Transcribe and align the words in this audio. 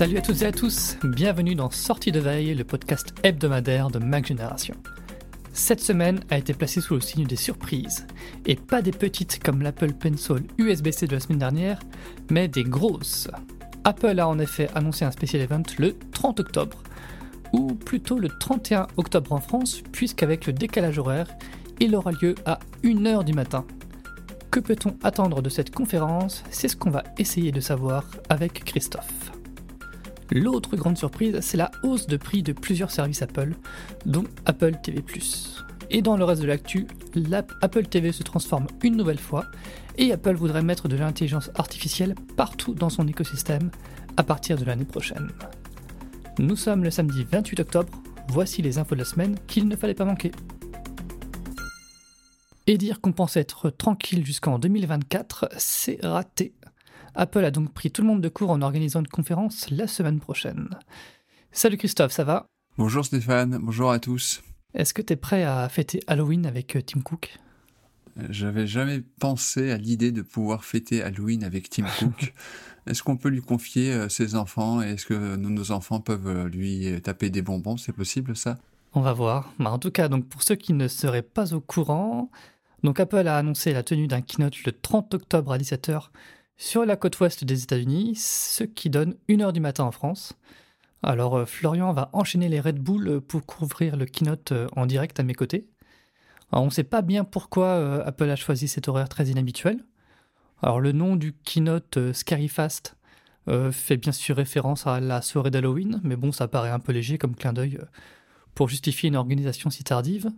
Salut 0.00 0.16
à 0.16 0.22
toutes 0.22 0.40
et 0.40 0.46
à 0.46 0.52
tous, 0.52 0.96
bienvenue 1.04 1.54
dans 1.54 1.68
Sortie 1.70 2.10
de 2.10 2.20
veille, 2.20 2.54
le 2.54 2.64
podcast 2.64 3.12
hebdomadaire 3.22 3.90
de 3.90 3.98
Mac 3.98 4.24
Génération. 4.24 4.74
Cette 5.52 5.80
semaine 5.80 6.20
a 6.30 6.38
été 6.38 6.54
placée 6.54 6.80
sous 6.80 6.94
le 6.94 7.02
signe 7.02 7.26
des 7.26 7.36
surprises, 7.36 8.06
et 8.46 8.56
pas 8.56 8.80
des 8.80 8.92
petites 8.92 9.42
comme 9.44 9.60
l'Apple 9.60 9.92
Pencil 9.92 10.44
USB-C 10.56 11.06
de 11.06 11.12
la 11.12 11.20
semaine 11.20 11.40
dernière, 11.40 11.80
mais 12.30 12.48
des 12.48 12.64
grosses. 12.64 13.28
Apple 13.84 14.18
a 14.18 14.26
en 14.26 14.38
effet 14.38 14.70
annoncé 14.74 15.04
un 15.04 15.10
spécial 15.10 15.42
event 15.42 15.64
le 15.78 15.94
30 16.12 16.40
octobre, 16.40 16.82
ou 17.52 17.74
plutôt 17.74 18.18
le 18.18 18.30
31 18.30 18.86
octobre 18.96 19.34
en 19.34 19.40
France, 19.40 19.82
puisqu'avec 19.92 20.46
le 20.46 20.54
décalage 20.54 20.98
horaire, 20.98 21.28
il 21.78 21.94
aura 21.94 22.12
lieu 22.12 22.36
à 22.46 22.58
1h 22.84 23.22
du 23.24 23.34
matin. 23.34 23.66
Que 24.50 24.60
peut-on 24.60 24.96
attendre 25.02 25.42
de 25.42 25.50
cette 25.50 25.74
conférence? 25.74 26.42
C'est 26.50 26.68
ce 26.68 26.76
qu'on 26.76 26.88
va 26.88 27.04
essayer 27.18 27.52
de 27.52 27.60
savoir 27.60 28.06
avec 28.30 28.64
Christophe. 28.64 29.32
L'autre 30.32 30.76
grande 30.76 30.96
surprise, 30.96 31.38
c'est 31.40 31.56
la 31.56 31.70
hausse 31.82 32.06
de 32.06 32.16
prix 32.16 32.42
de 32.42 32.52
plusieurs 32.52 32.90
services 32.90 33.22
Apple, 33.22 33.54
dont 34.06 34.24
Apple 34.46 34.76
TV+. 34.82 35.02
Et 35.90 36.02
dans 36.02 36.16
le 36.16 36.24
reste 36.24 36.42
de 36.42 36.46
l'actu, 36.46 36.86
Apple 37.62 37.86
TV 37.86 38.12
se 38.12 38.22
transforme 38.22 38.68
une 38.84 38.96
nouvelle 38.96 39.18
fois, 39.18 39.46
et 39.98 40.12
Apple 40.12 40.36
voudrait 40.36 40.62
mettre 40.62 40.86
de 40.86 40.96
l'intelligence 40.96 41.50
artificielle 41.56 42.14
partout 42.36 42.74
dans 42.74 42.90
son 42.90 43.08
écosystème 43.08 43.70
à 44.16 44.22
partir 44.22 44.56
de 44.56 44.64
l'année 44.64 44.84
prochaine. 44.84 45.30
Nous 46.38 46.56
sommes 46.56 46.84
le 46.84 46.90
samedi 46.90 47.26
28 47.28 47.60
octobre, 47.60 47.92
voici 48.28 48.62
les 48.62 48.78
infos 48.78 48.94
de 48.94 49.00
la 49.00 49.04
semaine 49.04 49.36
qu'il 49.48 49.66
ne 49.66 49.74
fallait 49.74 49.94
pas 49.94 50.04
manquer. 50.04 50.30
Et 52.68 52.78
dire 52.78 53.00
qu'on 53.00 53.12
pensait 53.12 53.40
être 53.40 53.68
tranquille 53.70 54.24
jusqu'en 54.24 54.60
2024, 54.60 55.48
c'est 55.58 55.98
raté. 56.04 56.52
Apple 57.20 57.44
a 57.44 57.50
donc 57.50 57.74
pris 57.74 57.90
tout 57.90 58.00
le 58.00 58.08
monde 58.08 58.22
de 58.22 58.30
court 58.30 58.48
en 58.48 58.62
organisant 58.62 59.00
une 59.00 59.06
conférence 59.06 59.68
la 59.68 59.86
semaine 59.86 60.20
prochaine. 60.20 60.70
Salut 61.52 61.76
Christophe, 61.76 62.12
ça 62.12 62.24
va? 62.24 62.46
Bonjour 62.78 63.04
Stéphane, 63.04 63.58
bonjour 63.60 63.90
à 63.90 63.98
tous. 63.98 64.42
Est-ce 64.72 64.94
que 64.94 65.02
tu 65.02 65.12
es 65.12 65.16
prêt 65.16 65.44
à 65.44 65.68
fêter 65.68 66.00
Halloween 66.06 66.46
avec 66.46 66.76
euh, 66.76 66.80
Tim 66.80 67.02
Cook? 67.02 67.38
J'avais 68.30 68.66
jamais 68.66 69.02
pensé 69.20 69.70
à 69.70 69.76
l'idée 69.76 70.12
de 70.12 70.22
pouvoir 70.22 70.64
fêter 70.64 71.02
Halloween 71.02 71.44
avec 71.44 71.68
Tim 71.68 71.84
Cook. 71.98 72.32
Est-ce 72.86 73.02
qu'on 73.02 73.18
peut 73.18 73.28
lui 73.28 73.42
confier 73.42 73.92
euh, 73.92 74.08
ses 74.08 74.34
enfants 74.34 74.80
et 74.80 74.92
est-ce 74.92 75.04
que 75.04 75.36
nos 75.36 75.72
enfants 75.72 76.00
peuvent 76.00 76.26
euh, 76.26 76.48
lui 76.48 77.02
taper 77.02 77.28
des 77.28 77.42
bonbons? 77.42 77.76
C'est 77.76 77.92
possible 77.92 78.34
ça? 78.34 78.56
On 78.94 79.02
va 79.02 79.12
voir. 79.12 79.52
Bah, 79.58 79.70
en 79.70 79.78
tout 79.78 79.90
cas, 79.90 80.08
donc 80.08 80.26
pour 80.26 80.42
ceux 80.42 80.56
qui 80.56 80.72
ne 80.72 80.88
seraient 80.88 81.20
pas 81.20 81.52
au 81.52 81.60
courant, 81.60 82.30
donc 82.82 82.98
Apple 82.98 83.28
a 83.28 83.36
annoncé 83.36 83.74
la 83.74 83.82
tenue 83.82 84.06
d'un 84.06 84.22
keynote 84.22 84.64
le 84.64 84.72
30 84.72 85.12
octobre 85.12 85.52
à 85.52 85.58
17h 85.58 86.08
sur 86.60 86.84
la 86.84 86.94
côte 86.94 87.18
ouest 87.20 87.42
des 87.42 87.62
États-Unis, 87.62 88.16
ce 88.16 88.64
qui 88.64 88.90
donne 88.90 89.16
1h 89.30 89.52
du 89.52 89.60
matin 89.60 89.84
en 89.84 89.92
France. 89.92 90.34
Alors 91.02 91.38
euh, 91.38 91.46
Florian 91.46 91.94
va 91.94 92.10
enchaîner 92.12 92.50
les 92.50 92.60
Red 92.60 92.78
Bull 92.78 93.08
euh, 93.08 93.20
pour 93.22 93.46
couvrir 93.46 93.96
le 93.96 94.04
keynote 94.04 94.52
euh, 94.52 94.68
en 94.76 94.84
direct 94.84 95.18
à 95.18 95.22
mes 95.22 95.32
côtés. 95.32 95.70
on 96.52 96.66
ne 96.66 96.70
sait 96.70 96.84
pas 96.84 97.00
bien 97.00 97.24
pourquoi 97.24 98.04
Apple 98.04 98.28
a 98.28 98.36
choisi 98.36 98.68
cet 98.68 98.88
horaire 98.88 99.08
très 99.08 99.28
inhabituel. 99.28 99.82
Alors 100.62 100.80
le 100.80 100.92
nom 100.92 101.16
du 101.16 101.32
keynote 101.32 102.12
Scary 102.12 102.48
Fast 102.48 102.94
fait 103.72 103.96
bien 103.96 104.12
sûr 104.12 104.36
référence 104.36 104.86
à 104.86 105.00
la 105.00 105.22
soirée 105.22 105.50
d'Halloween, 105.50 106.00
mais 106.04 106.16
bon 106.16 106.30
ça 106.30 106.46
paraît 106.46 106.70
un 106.70 106.78
peu 106.78 106.92
léger 106.92 107.16
comme 107.16 107.34
clin 107.34 107.54
d'œil 107.54 107.80
pour 108.54 108.68
justifier 108.68 109.08
une 109.08 109.16
organisation 109.16 109.70
si 109.70 109.82
tardive. 109.82 110.30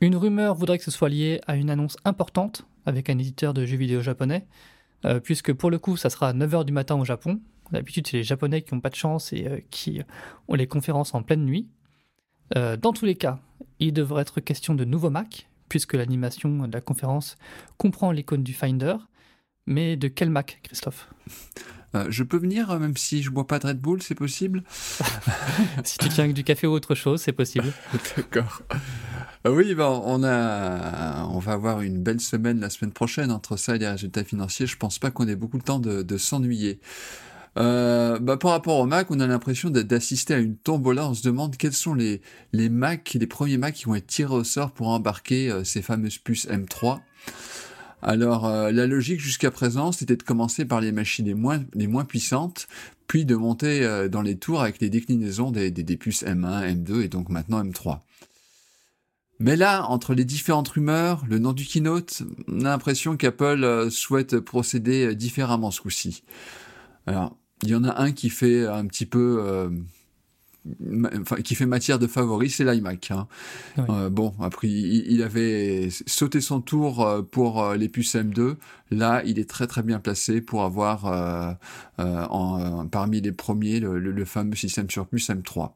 Une 0.00 0.16
rumeur 0.16 0.54
voudrait 0.54 0.78
que 0.78 0.84
ce 0.84 0.90
soit 0.90 1.10
lié 1.10 1.40
à 1.46 1.56
une 1.56 1.68
annonce 1.68 1.98
importante 2.06 2.66
avec 2.86 3.10
un 3.10 3.18
éditeur 3.18 3.52
de 3.52 3.66
jeux 3.66 3.76
vidéo 3.76 4.00
japonais, 4.00 4.46
euh, 5.04 5.20
puisque 5.20 5.52
pour 5.52 5.70
le 5.70 5.78
coup, 5.78 5.96
ça 5.96 6.10
sera 6.10 6.28
à 6.28 6.32
9h 6.32 6.64
du 6.64 6.72
matin 6.72 6.96
au 6.96 7.04
Japon. 7.04 7.40
D'habitude, 7.70 8.06
c'est 8.06 8.18
les 8.18 8.24
Japonais 8.24 8.62
qui 8.62 8.74
n'ont 8.74 8.80
pas 8.80 8.90
de 8.90 8.94
chance 8.94 9.32
et 9.32 9.46
euh, 9.46 9.58
qui 9.70 10.00
ont 10.48 10.54
les 10.54 10.66
conférences 10.66 11.14
en 11.14 11.22
pleine 11.22 11.44
nuit. 11.44 11.68
Euh, 12.56 12.76
dans 12.76 12.92
tous 12.92 13.06
les 13.06 13.14
cas, 13.14 13.38
il 13.78 13.92
devrait 13.92 14.22
être 14.22 14.40
question 14.40 14.74
de 14.74 14.84
nouveaux 14.84 15.10
Mac, 15.10 15.48
puisque 15.68 15.94
l'animation 15.94 16.66
de 16.66 16.72
la 16.72 16.80
conférence 16.80 17.36
comprend 17.78 18.12
l'icône 18.12 18.42
du 18.42 18.52
Finder. 18.52 18.96
Mais 19.66 19.96
de 19.96 20.08
quel 20.08 20.28
Mac, 20.28 20.60
Christophe? 20.62 21.08
Je 22.08 22.22
peux 22.22 22.38
venir 22.38 22.78
même 22.80 22.96
si 22.96 23.22
je 23.22 23.28
bois 23.28 23.46
pas 23.46 23.58
de 23.58 23.66
Red 23.66 23.78
Bull, 23.78 24.02
c'est 24.02 24.14
possible? 24.14 24.64
Si 25.84 25.98
tu 25.98 26.08
tiens 26.08 26.26
du 26.26 26.42
café 26.42 26.66
ou 26.66 26.72
autre 26.72 26.94
chose, 26.94 27.20
c'est 27.20 27.32
possible. 27.32 27.70
D'accord. 28.16 28.62
Ah 29.44 29.50
oui, 29.50 29.74
ben, 29.74 30.00
on, 30.04 30.22
a, 30.22 31.26
on 31.26 31.40
va 31.40 31.52
avoir 31.52 31.80
une 31.80 31.98
belle 31.98 32.20
semaine 32.20 32.60
la 32.60 32.70
semaine 32.70 32.92
prochaine 32.92 33.32
entre 33.32 33.56
ça 33.56 33.74
et 33.74 33.78
les 33.78 33.88
résultats 33.88 34.22
financiers. 34.22 34.68
Je 34.68 34.76
pense 34.76 35.00
pas 35.00 35.10
qu'on 35.10 35.26
ait 35.26 35.34
beaucoup 35.34 35.58
de 35.58 35.64
temps 35.64 35.80
de, 35.80 36.16
s'ennuyer. 36.16 36.78
Euh, 37.58 38.20
bah, 38.20 38.36
par 38.36 38.52
rapport 38.52 38.78
au 38.78 38.86
Mac, 38.86 39.10
on 39.10 39.18
a 39.18 39.26
l'impression 39.26 39.68
d'assister 39.70 40.34
à 40.34 40.38
une 40.38 40.56
tombola. 40.56 41.08
On 41.08 41.14
se 41.14 41.24
demande 41.24 41.56
quels 41.56 41.72
sont 41.72 41.94
les, 41.94 42.20
les 42.52 42.68
Mac, 42.68 43.16
les 43.18 43.26
premiers 43.26 43.56
Mac 43.56 43.74
qui 43.74 43.86
vont 43.86 43.96
être 43.96 44.06
tirés 44.06 44.32
au 44.32 44.44
sort 44.44 44.70
pour 44.70 44.88
embarquer 44.88 45.50
euh, 45.50 45.64
ces 45.64 45.82
fameuses 45.82 46.18
puces 46.18 46.46
M3. 46.46 47.00
Alors, 48.00 48.46
euh, 48.46 48.70
la 48.70 48.86
logique 48.86 49.20
jusqu'à 49.20 49.50
présent, 49.50 49.90
c'était 49.90 50.16
de 50.16 50.22
commencer 50.22 50.64
par 50.64 50.80
les 50.80 50.92
machines 50.92 51.26
les 51.26 51.34
moins, 51.34 51.64
les 51.74 51.88
moins 51.88 52.04
puissantes, 52.04 52.68
puis 53.08 53.24
de 53.24 53.34
monter 53.34 54.08
dans 54.08 54.22
les 54.22 54.36
tours 54.36 54.62
avec 54.62 54.80
les 54.80 54.88
déclinaisons 54.88 55.50
des, 55.50 55.72
des 55.72 55.96
puces 55.96 56.22
M1, 56.22 56.84
M2 56.84 57.02
et 57.02 57.08
donc 57.08 57.28
maintenant 57.28 57.62
M3. 57.62 57.98
Mais 59.42 59.56
là, 59.56 59.86
entre 59.88 60.14
les 60.14 60.24
différentes 60.24 60.68
rumeurs, 60.68 61.24
le 61.28 61.40
nom 61.40 61.52
du 61.52 61.64
keynote, 61.64 62.22
on 62.46 62.60
a 62.60 62.68
l'impression 62.68 63.16
qu'Apple 63.16 63.64
euh, 63.64 63.90
souhaite 63.90 64.38
procéder 64.38 65.06
euh, 65.06 65.14
différemment 65.16 65.72
ce 65.72 65.80
coup-ci. 65.80 66.22
Alors, 67.08 67.36
il 67.64 67.70
y 67.70 67.74
en 67.74 67.82
a 67.82 68.00
un 68.00 68.12
qui 68.12 68.30
fait 68.30 68.64
un 68.64 68.86
petit 68.86 69.04
peu... 69.04 69.38
Euh, 69.40 69.68
enfin, 71.20 71.42
qui 71.42 71.56
fait 71.56 71.66
matière 71.66 71.98
de 71.98 72.06
favori, 72.06 72.50
c'est 72.50 72.62
l'iMac. 72.62 73.10
Hein. 73.10 73.26
bon, 74.10 74.32
après, 74.40 74.68
il, 74.68 75.20
avait 75.24 75.88
sauté 76.06 76.40
son 76.40 76.60
tour 76.60 77.26
pour 77.32 77.72
les 77.72 77.88
puces 77.88 78.14
M2. 78.14 78.54
Là, 78.92 79.22
il 79.24 79.40
est 79.40 79.50
très 79.50 79.66
très 79.66 79.82
bien 79.82 79.98
placé 79.98 80.40
pour 80.40 80.62
avoir 80.62 81.58
en, 81.98 82.86
parmi 82.86 83.20
les 83.20 83.32
premiers 83.32 83.80
le, 83.80 83.98
le 83.98 84.24
fameux 84.24 84.54
système 84.54 84.88
sur 84.88 85.08
puce 85.08 85.30
M3. 85.30 85.72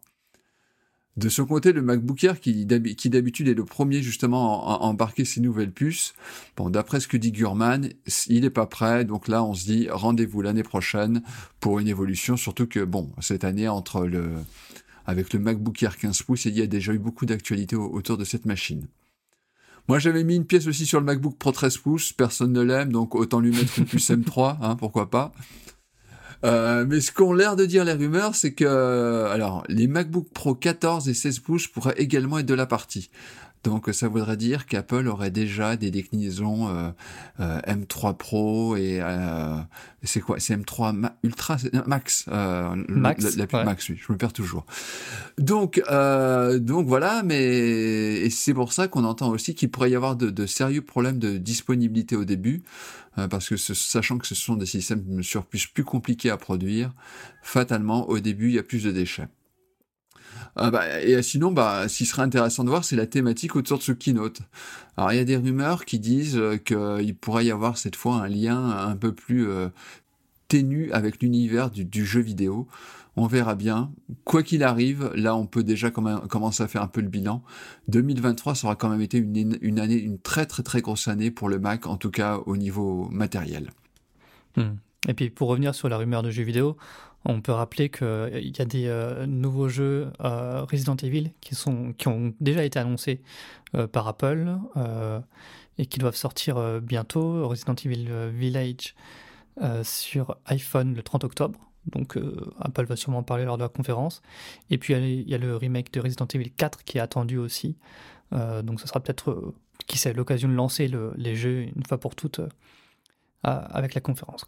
De 1.16 1.30
son 1.30 1.46
côté, 1.46 1.72
le 1.72 1.80
MacBook 1.80 2.22
Air, 2.24 2.40
qui, 2.40 2.66
d'habitude 2.66 3.48
est 3.48 3.54
le 3.54 3.64
premier 3.64 4.02
justement 4.02 4.68
à, 4.68 4.84
embarquer 4.84 5.24
ces 5.24 5.40
nouvelles 5.40 5.72
puces, 5.72 6.12
bon, 6.56 6.68
d'après 6.68 7.00
ce 7.00 7.08
que 7.08 7.16
dit 7.16 7.32
Gurman, 7.32 7.88
il 8.26 8.42
n'est 8.42 8.50
pas 8.50 8.66
prêt, 8.66 9.06
donc 9.06 9.26
là 9.28 9.42
on 9.42 9.54
se 9.54 9.64
dit 9.64 9.88
rendez-vous 9.90 10.42
l'année 10.42 10.62
prochaine 10.62 11.22
pour 11.58 11.78
une 11.78 11.88
évolution, 11.88 12.36
surtout 12.36 12.66
que 12.66 12.84
bon, 12.84 13.10
cette 13.20 13.44
année 13.44 13.66
entre 13.66 14.06
le, 14.06 14.30
avec 15.06 15.32
le 15.32 15.38
MacBook 15.38 15.82
Air 15.82 15.96
15 15.96 16.22
pouces, 16.22 16.44
il 16.44 16.58
y 16.58 16.60
a 16.60 16.66
déjà 16.66 16.92
eu 16.92 16.98
beaucoup 16.98 17.24
d'actualités 17.24 17.76
autour 17.76 18.18
de 18.18 18.24
cette 18.24 18.44
machine. 18.44 18.86
Moi, 19.88 20.00
j'avais 20.00 20.24
mis 20.24 20.34
une 20.34 20.44
pièce 20.44 20.66
aussi 20.66 20.84
sur 20.84 20.98
le 20.98 21.06
MacBook 21.06 21.38
Pro 21.38 21.52
13 21.52 21.78
pouces, 21.78 22.12
personne 22.12 22.52
ne 22.52 22.60
l'aime, 22.60 22.90
donc 22.90 23.14
autant 23.14 23.40
lui 23.40 23.52
mettre 23.52 23.78
une 23.78 23.84
puce 23.86 24.10
M3, 24.10 24.56
hein, 24.60 24.76
pourquoi 24.76 25.10
pas. 25.10 25.32
Mais 26.42 27.00
ce 27.00 27.12
qu'ont 27.12 27.32
l'air 27.32 27.56
de 27.56 27.64
dire 27.64 27.84
les 27.84 27.92
rumeurs, 27.92 28.34
c'est 28.34 28.52
que 28.52 29.26
alors 29.30 29.64
les 29.68 29.86
MacBook 29.86 30.28
Pro 30.32 30.54
14 30.54 31.08
et 31.08 31.14
16 31.14 31.40
pouces 31.40 31.68
pourraient 31.68 31.98
également 31.98 32.38
être 32.38 32.46
de 32.46 32.54
la 32.54 32.66
partie. 32.66 33.10
Donc 33.66 33.88
ça 33.90 34.06
voudrait 34.06 34.36
dire 34.36 34.66
qu'Apple 34.66 35.08
aurait 35.08 35.32
déjà 35.32 35.76
des 35.76 35.90
déclinaisons 35.90 36.68
euh, 36.68 36.90
euh, 37.40 37.60
M3 37.62 38.16
Pro 38.16 38.76
et 38.76 39.00
euh, 39.02 39.56
c'est 40.04 40.20
quoi? 40.20 40.38
C'est 40.38 40.56
M3 40.56 41.10
Ultra 41.24 41.56
Max, 41.84 42.26
Max, 42.28 43.36
la, 43.36 43.64
Max, 43.64 43.88
oui, 43.88 43.98
je 44.00 44.12
me 44.12 44.16
perds 44.16 44.32
toujours. 44.32 44.66
Donc 45.36 45.82
donc 46.60 46.86
voilà, 46.86 47.24
mais 47.24 48.30
c'est 48.30 48.54
pour 48.54 48.72
ça 48.72 48.86
qu'on 48.86 49.02
entend 49.02 49.30
aussi 49.30 49.56
qu'il 49.56 49.68
pourrait 49.68 49.90
y 49.90 49.96
avoir 49.96 50.14
de, 50.14 50.30
de, 50.30 50.46
sérieux 50.46 50.82
problèmes 50.82 51.18
de 51.18 51.36
disponibilité 51.36 52.14
au 52.14 52.24
début, 52.24 52.62
parce 53.16 53.48
que 53.48 53.56
sachant 53.56 54.18
que 54.18 54.28
ce 54.28 54.36
sont 54.36 54.54
des 54.54 54.66
systèmes 54.66 55.24
surplus 55.24 55.66
plus 55.74 55.82
compliqués 55.82 56.30
à 56.30 56.36
produire, 56.36 56.92
fatalement 57.42 58.08
au 58.08 58.20
début 58.20 58.50
il 58.50 58.54
y 58.54 58.58
a 58.60 58.62
plus 58.62 58.84
de 58.84 58.92
déchets. 58.92 59.26
Ah 60.56 60.70
bah, 60.70 61.02
et 61.02 61.20
sinon, 61.22 61.52
bah, 61.52 61.88
ce 61.88 61.98
qui 61.98 62.06
serait 62.06 62.22
intéressant 62.22 62.64
de 62.64 62.70
voir, 62.70 62.84
c'est 62.84 62.96
la 62.96 63.06
thématique 63.06 63.56
autour 63.56 63.78
de 63.78 63.82
ce 63.82 63.92
keynote. 63.92 64.40
Alors, 64.96 65.12
il 65.12 65.16
y 65.16 65.20
a 65.20 65.24
des 65.24 65.36
rumeurs 65.36 65.84
qui 65.84 65.98
disent 65.98 66.38
euh, 66.38 66.56
qu'il 66.56 67.14
pourrait 67.14 67.44
y 67.44 67.50
avoir 67.50 67.76
cette 67.76 67.96
fois 67.96 68.16
un 68.16 68.28
lien 68.28 68.70
un 68.70 68.96
peu 68.96 69.12
plus 69.12 69.48
euh, 69.48 69.68
ténu 70.48 70.90
avec 70.92 71.22
l'univers 71.22 71.70
du, 71.70 72.06
jeu 72.06 72.20
vidéo. 72.20 72.66
On 73.16 73.26
verra 73.26 73.54
bien. 73.54 73.90
Quoi 74.24 74.42
qu'il 74.42 74.62
arrive, 74.62 75.10
là, 75.14 75.36
on 75.36 75.46
peut 75.46 75.62
déjà 75.62 75.90
commencer 75.90 76.62
à 76.62 76.68
faire 76.68 76.82
un 76.82 76.88
peu 76.88 77.02
le 77.02 77.08
bilan. 77.08 77.42
2023 77.88 78.54
sera 78.54 78.76
quand 78.76 78.88
même 78.88 79.00
été 79.00 79.18
une, 79.18 79.58
une, 79.60 79.78
année, 79.78 79.96
une 79.96 80.18
très 80.18 80.46
très 80.46 80.62
très 80.62 80.80
grosse 80.80 81.08
année 81.08 81.30
pour 81.30 81.48
le 81.48 81.58
Mac, 81.58 81.86
en 81.86 81.96
tout 81.96 82.10
cas 82.10 82.38
au 82.46 82.56
niveau 82.56 83.08
matériel. 83.10 83.70
Hmm. 84.56 84.76
Et 85.08 85.14
puis 85.14 85.30
pour 85.30 85.48
revenir 85.48 85.74
sur 85.74 85.88
la 85.88 85.96
rumeur 85.96 86.22
de 86.22 86.30
jeux 86.30 86.42
vidéo, 86.42 86.76
on 87.28 87.40
peut 87.40 87.52
rappeler 87.52 87.90
qu'il 87.90 88.52
y 88.56 88.62
a 88.62 88.64
des 88.64 88.86
euh, 88.86 89.26
nouveaux 89.26 89.68
jeux 89.68 90.12
euh, 90.20 90.64
Resident 90.70 90.96
Evil 90.96 91.32
qui, 91.40 91.56
ont 92.06 92.34
déjà 92.40 92.64
été 92.64 92.78
annoncés 92.78 93.20
euh, 93.74 93.86
par 93.86 94.06
Apple 94.06 94.56
et 95.78 95.86
qui 95.86 95.98
doivent 95.98 96.16
sortir 96.16 96.80
bientôt. 96.80 97.48
Resident 97.48 97.74
Evil 97.84 98.08
Village 98.32 98.94
sur 99.82 100.36
iPhone 100.46 100.94
le 100.94 101.02
30 101.02 101.24
octobre. 101.24 101.58
Donc 101.86 102.18
Apple 102.60 102.86
va 102.86 102.96
sûrement 102.96 103.18
en 103.18 103.22
parler 103.22 103.44
lors 103.44 103.58
de 103.58 103.62
la 103.62 103.68
conférence. 103.68 104.22
Et 104.70 104.78
puis 104.78 104.94
il 104.94 105.28
y, 105.28 105.34
a 105.34 105.38
le 105.38 105.56
remake 105.56 105.92
de 105.92 106.00
Resident 106.00 106.26
Evil 106.32 106.50
4 106.50 106.84
qui 106.84 106.96
est 106.96 107.00
attendu 107.00 107.36
aussi. 107.36 107.76
donc 108.32 108.80
ce 108.80 108.88
sera 108.88 109.00
peut-être, 109.00 109.52
qui 109.86 109.98
sait, 109.98 110.14
l'occasion 110.14 110.48
de 110.48 110.54
lancer 110.54 110.90
les 111.16 111.36
jeux 111.36 111.62
une 111.62 111.84
fois 111.86 111.98
pour 111.98 112.14
toutes 112.14 112.40
avec 113.42 113.92
la 113.92 114.00
conférence. 114.00 114.46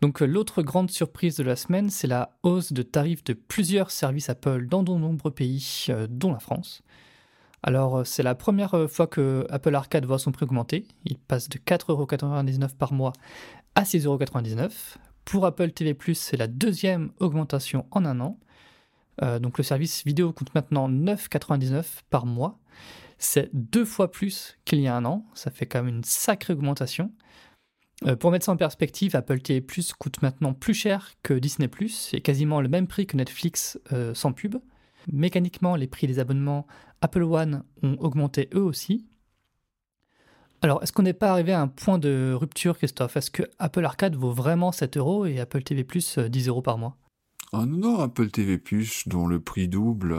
Donc 0.00 0.22
euh, 0.22 0.26
l'autre 0.26 0.62
grande 0.62 0.90
surprise 0.90 1.36
de 1.36 1.42
la 1.42 1.56
semaine, 1.56 1.90
c'est 1.90 2.06
la 2.06 2.36
hausse 2.42 2.72
de 2.72 2.82
tarifs 2.82 3.24
de 3.24 3.34
plusieurs 3.34 3.90
services 3.90 4.30
Apple 4.30 4.66
dans 4.66 4.82
de 4.82 4.92
nombreux 4.92 5.30
pays, 5.30 5.86
euh, 5.90 6.06
dont 6.08 6.32
la 6.32 6.38
France. 6.38 6.82
Alors 7.62 7.98
euh, 7.98 8.04
c'est 8.04 8.22
la 8.22 8.34
première 8.34 8.90
fois 8.90 9.06
que 9.06 9.46
Apple 9.50 9.74
Arcade 9.74 10.06
voit 10.06 10.18
son 10.18 10.32
prix 10.32 10.44
augmenter. 10.44 10.86
Il 11.04 11.18
passe 11.18 11.48
de 11.48 11.58
4,99€ 11.58 12.76
par 12.76 12.92
mois 12.92 13.12
à 13.74 13.82
6,99€. 13.82 14.70
Pour 15.26 15.44
Apple 15.44 15.70
TV+, 15.72 15.96
c'est 16.14 16.38
la 16.38 16.46
deuxième 16.46 17.12
augmentation 17.20 17.86
en 17.90 18.04
un 18.04 18.20
an. 18.20 18.38
donc 19.38 19.58
le 19.58 19.64
service 19.64 20.02
vidéo 20.04 20.32
coûte 20.32 20.52
maintenant 20.54 20.88
9,99€ 20.88 21.84
par 22.08 22.24
mois. 22.26 22.58
C'est 23.18 23.50
deux 23.52 23.84
fois 23.84 24.10
plus 24.10 24.56
qu'il 24.64 24.80
y 24.80 24.88
a 24.88 24.96
un 24.96 25.04
an. 25.04 25.24
Ça 25.34 25.50
fait 25.50 25.66
quand 25.66 25.84
même 25.84 25.94
une 25.94 26.04
sacrée 26.04 26.54
augmentation. 26.54 27.12
Euh, 28.06 28.16
pour 28.16 28.30
mettre 28.30 28.46
ça 28.46 28.52
en 28.52 28.56
perspective, 28.56 29.14
Apple 29.14 29.40
TV 29.40 29.60
Plus 29.60 29.92
coûte 29.92 30.22
maintenant 30.22 30.54
plus 30.54 30.74
cher 30.74 31.12
que 31.22 31.34
Disney 31.34 31.68
Plus 31.68 32.10
et 32.14 32.20
quasiment 32.20 32.60
le 32.60 32.68
même 32.68 32.86
prix 32.86 33.06
que 33.06 33.16
Netflix 33.16 33.78
euh, 33.92 34.14
sans 34.14 34.32
pub. 34.32 34.56
Mécaniquement, 35.12 35.76
les 35.76 35.86
prix 35.86 36.06
des 36.06 36.18
abonnements 36.18 36.66
Apple 37.02 37.22
One 37.22 37.62
ont 37.82 37.96
augmenté 38.00 38.48
eux 38.54 38.62
aussi. 38.62 39.06
Alors, 40.62 40.82
est-ce 40.82 40.92
qu'on 40.92 41.02
n'est 41.02 41.14
pas 41.14 41.30
arrivé 41.30 41.52
à 41.52 41.60
un 41.60 41.68
point 41.68 41.98
de 41.98 42.34
rupture, 42.34 42.76
Christophe? 42.76 43.16
Est-ce 43.16 43.30
que 43.30 43.42
Apple 43.58 43.84
Arcade 43.84 44.14
vaut 44.14 44.32
vraiment 44.32 44.72
7 44.72 44.96
euros 44.98 45.24
et 45.24 45.40
Apple 45.40 45.62
TV 45.62 45.84
Plus 45.84 46.18
10 46.18 46.48
euh, 46.48 46.50
euros 46.50 46.62
par 46.62 46.78
mois? 46.78 46.96
Ah 47.52 47.64
non, 47.66 48.00
Apple 48.00 48.30
TV 48.30 48.58
Plus, 48.58 49.08
dont 49.08 49.26
le 49.26 49.40
prix 49.40 49.68
double, 49.68 50.16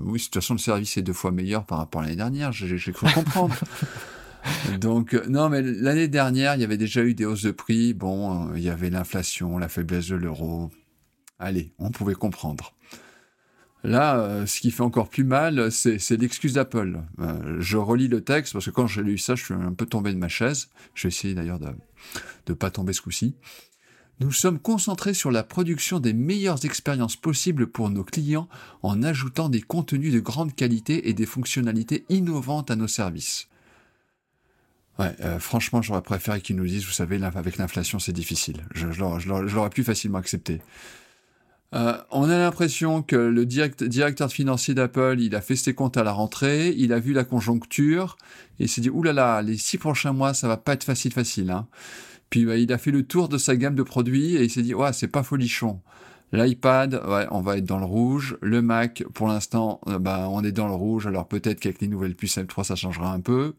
oui, 0.00 0.18
de 0.18 0.24
toute 0.24 0.34
façon, 0.34 0.54
le 0.54 0.58
service 0.58 0.96
est 0.96 1.02
deux 1.02 1.12
fois 1.12 1.30
meilleur 1.30 1.64
par 1.64 1.78
rapport 1.78 2.02
à 2.02 2.04
l'année 2.04 2.16
dernière, 2.16 2.52
j'ai 2.52 2.92
cru 2.92 3.10
comprendre. 3.12 3.56
Donc, 4.80 5.14
euh, 5.14 5.24
non, 5.28 5.48
mais 5.48 5.62
l'année 5.62 6.08
dernière, 6.08 6.54
il 6.54 6.60
y 6.60 6.64
avait 6.64 6.76
déjà 6.76 7.02
eu 7.02 7.14
des 7.14 7.24
hausses 7.24 7.42
de 7.42 7.50
prix. 7.50 7.94
Bon, 7.94 8.50
euh, 8.50 8.58
il 8.58 8.62
y 8.62 8.68
avait 8.68 8.90
l'inflation, 8.90 9.58
la 9.58 9.68
faiblesse 9.68 10.08
de 10.08 10.16
l'euro. 10.16 10.70
Allez, 11.38 11.72
on 11.78 11.90
pouvait 11.90 12.14
comprendre. 12.14 12.74
Là, 13.84 14.18
euh, 14.18 14.46
ce 14.46 14.60
qui 14.60 14.70
fait 14.70 14.82
encore 14.82 15.08
plus 15.08 15.24
mal, 15.24 15.70
c'est 15.70 16.16
l'excuse 16.16 16.54
d'Apple. 16.54 17.00
je 17.58 17.76
relis 17.76 18.08
le 18.08 18.22
texte 18.22 18.52
parce 18.52 18.64
que 18.64 18.70
quand 18.70 18.86
j'ai 18.86 19.02
lu 19.02 19.18
ça, 19.18 19.34
je 19.34 19.44
suis 19.44 19.54
un 19.54 19.74
peu 19.74 19.86
tombé 19.86 20.12
de 20.12 20.18
ma 20.18 20.28
chaise. 20.28 20.70
Je 20.94 21.04
vais 21.04 21.08
essayer 21.08 21.34
d'ailleurs 21.34 21.60
de 21.60 21.68
ne 22.48 22.54
pas 22.54 22.70
tomber 22.70 22.92
ce 22.92 23.02
coup-ci. 23.02 23.36
Nous 24.18 24.32
sommes 24.32 24.58
concentrés 24.58 25.12
sur 25.12 25.30
la 25.30 25.42
production 25.42 26.00
des 26.00 26.14
meilleures 26.14 26.64
expériences 26.64 27.16
possibles 27.16 27.66
pour 27.66 27.90
nos 27.90 28.02
clients 28.02 28.48
en 28.82 29.02
ajoutant 29.02 29.50
des 29.50 29.60
contenus 29.60 30.12
de 30.12 30.20
grande 30.20 30.54
qualité 30.54 31.10
et 31.10 31.12
des 31.12 31.26
fonctionnalités 31.26 32.06
innovantes 32.08 32.70
à 32.70 32.76
nos 32.76 32.88
services. 32.88 33.48
Ouais, 34.98 35.14
euh, 35.20 35.38
franchement, 35.38 35.82
j'aurais 35.82 36.02
préféré 36.02 36.40
qu'ils 36.40 36.56
nous 36.56 36.66
disent, 36.66 36.84
vous 36.84 36.92
savez, 36.92 37.20
avec 37.22 37.58
l'inflation, 37.58 37.98
c'est 37.98 38.12
difficile. 38.12 38.64
Je, 38.74 38.90
je 38.90 39.54
l'aurais 39.54 39.70
plus 39.70 39.84
facilement 39.84 40.18
accepté. 40.18 40.60
Euh, 41.74 41.98
on 42.10 42.30
a 42.30 42.38
l'impression 42.38 43.02
que 43.02 43.16
le 43.16 43.44
directeur 43.44 44.30
financier 44.30 44.72
d'Apple, 44.74 45.16
il 45.18 45.34
a 45.34 45.40
fait 45.40 45.56
ses 45.56 45.74
comptes 45.74 45.96
à 45.96 46.04
la 46.04 46.12
rentrée, 46.12 46.72
il 46.76 46.92
a 46.92 47.00
vu 47.00 47.12
la 47.12 47.24
conjoncture, 47.24 48.16
et 48.58 48.66
s'est 48.66 48.80
dit, 48.80 48.90
oulala, 48.90 49.42
les 49.42 49.58
six 49.58 49.76
prochains 49.76 50.12
mois, 50.12 50.32
ça 50.32 50.48
va 50.48 50.56
pas 50.56 50.72
être 50.74 50.84
facile, 50.84 51.12
facile. 51.12 51.50
Hein. 51.50 51.66
Puis 52.30 52.44
bah, 52.44 52.56
il 52.56 52.72
a 52.72 52.78
fait 52.78 52.90
le 52.90 53.02
tour 53.02 53.28
de 53.28 53.36
sa 53.36 53.56
gamme 53.56 53.74
de 53.74 53.82
produits, 53.82 54.36
et 54.36 54.44
il 54.44 54.50
s'est 54.50 54.62
dit, 54.62 54.74
ouais, 54.74 54.92
c'est 54.92 55.08
pas 55.08 55.22
folichon. 55.22 55.80
L'iPad, 56.32 57.00
ouais, 57.06 57.26
on 57.30 57.40
va 57.40 57.56
être 57.56 57.64
dans 57.64 57.78
le 57.78 57.84
rouge. 57.84 58.36
Le 58.42 58.60
Mac, 58.62 59.04
pour 59.14 59.28
l'instant, 59.28 59.80
euh, 59.86 59.98
bah, 59.98 60.28
on 60.30 60.42
est 60.42 60.52
dans 60.52 60.66
le 60.66 60.74
rouge. 60.74 61.06
Alors 61.06 61.28
peut-être 61.28 61.60
qu'avec 61.60 61.80
les 61.80 61.88
nouvelles 61.88 62.16
puces 62.16 62.36
M3, 62.36 62.64
ça 62.64 62.74
changera 62.74 63.12
un 63.12 63.20
peu. 63.20 63.54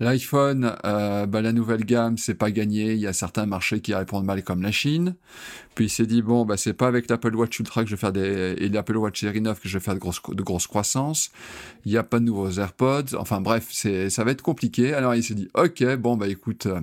L'iPhone, 0.00 0.74
euh, 0.84 1.26
bah, 1.26 1.40
la 1.40 1.52
nouvelle 1.52 1.84
gamme, 1.84 2.18
c'est 2.18 2.34
pas 2.34 2.50
gagné. 2.50 2.94
Il 2.94 2.98
y 2.98 3.06
a 3.06 3.12
certains 3.12 3.46
marchés 3.46 3.80
qui 3.80 3.94
répondent 3.94 4.24
mal, 4.24 4.42
comme 4.42 4.62
la 4.62 4.72
Chine. 4.72 5.14
Puis 5.74 5.86
il 5.86 5.88
s'est 5.88 6.06
dit 6.06 6.22
bon, 6.22 6.44
bah 6.44 6.56
c'est 6.56 6.72
pas 6.72 6.86
avec 6.86 7.08
l'Apple 7.08 7.34
Watch 7.34 7.58
Ultra 7.58 7.82
que 7.82 7.90
je 7.90 7.94
vais 7.94 8.00
faire 8.00 8.12
des 8.12 8.54
et 8.58 8.68
l'Apple 8.68 8.96
Watch 8.96 9.20
Série 9.20 9.40
9 9.40 9.60
que 9.60 9.68
je 9.68 9.78
vais 9.78 9.84
faire 9.84 9.94
de 9.94 9.98
grosses 10.00 10.22
de 10.28 10.42
grosses 10.42 10.66
croissances. 10.66 11.30
Il 11.84 11.92
n'y 11.92 11.98
a 11.98 12.02
pas 12.02 12.18
de 12.18 12.24
nouveaux 12.24 12.50
AirPods. 12.50 13.16
Enfin 13.18 13.40
bref, 13.40 13.70
ça 13.70 14.24
va 14.24 14.30
être 14.30 14.42
compliqué. 14.42 14.94
Alors 14.94 15.14
il 15.14 15.22
s'est 15.22 15.34
dit 15.34 15.48
ok, 15.54 15.96
bon 15.96 16.16
bah 16.16 16.28
écoute. 16.28 16.66
Euh, 16.66 16.80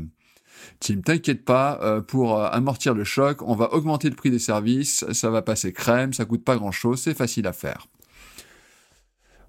Tim, 0.80 1.02
t'inquiète 1.02 1.44
pas, 1.44 1.80
euh, 1.82 2.02
pour 2.02 2.38
euh, 2.38 2.48
amortir 2.52 2.94
le 2.94 3.04
choc, 3.04 3.42
on 3.42 3.56
va 3.56 3.74
augmenter 3.74 4.10
le 4.10 4.16
prix 4.16 4.30
des 4.30 4.40
services, 4.40 5.06
ça 5.12 5.32
va 5.32 5.42
passer 5.42 5.74
crème, 5.74 6.14
ça 6.14 6.26
coûte 6.26 6.44
pas 6.44 6.56
grand 6.56 6.72
chose, 6.72 7.00
c'est 7.00 7.16
facile 7.16 7.48
à 7.48 7.54
faire 7.54 7.88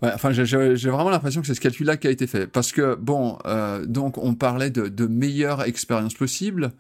enfin, 0.03 0.33
j'ai 0.33 0.91
vraiment 0.91 1.11
l'impression 1.11 1.41
que 1.41 1.47
c'est 1.47 1.55
ce 1.55 1.61
calcul-là 1.61 1.97
qui 1.97 2.07
a 2.07 2.11
été 2.11 2.27
fait. 2.27 2.47
Parce 2.47 2.73
que, 2.73 2.95
bon, 2.97 3.39
euh, 3.47 3.87
donc 3.87 4.19
on 4.19 4.35
parlait 4.35 4.71
de, 4.71 4.89
de 4.89 5.07
meilleure 5.07 5.63
expérience 5.63 6.15
possible. 6.15 6.73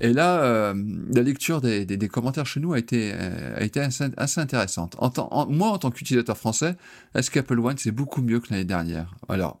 Et 0.00 0.14
là, 0.14 0.42
euh, 0.42 0.74
la 1.12 1.22
lecture 1.22 1.60
des, 1.60 1.84
des, 1.84 1.98
des, 1.98 2.08
commentaires 2.08 2.46
chez 2.46 2.58
nous 2.58 2.72
a 2.72 2.78
été, 2.78 3.12
euh, 3.14 3.58
a 3.58 3.62
été 3.62 3.80
assez, 3.80 4.06
assez 4.16 4.40
intéressante. 4.40 4.96
En, 4.98 5.12
en, 5.18 5.46
moi, 5.46 5.68
en 5.68 5.78
tant 5.78 5.90
qu'utilisateur 5.90 6.38
français, 6.38 6.76
est-ce 7.14 7.30
qu'Apple 7.30 7.60
One, 7.60 7.76
c'est 7.76 7.90
beaucoup 7.90 8.22
mieux 8.22 8.40
que 8.40 8.46
l'année 8.50 8.64
dernière? 8.64 9.14
Alors, 9.28 9.60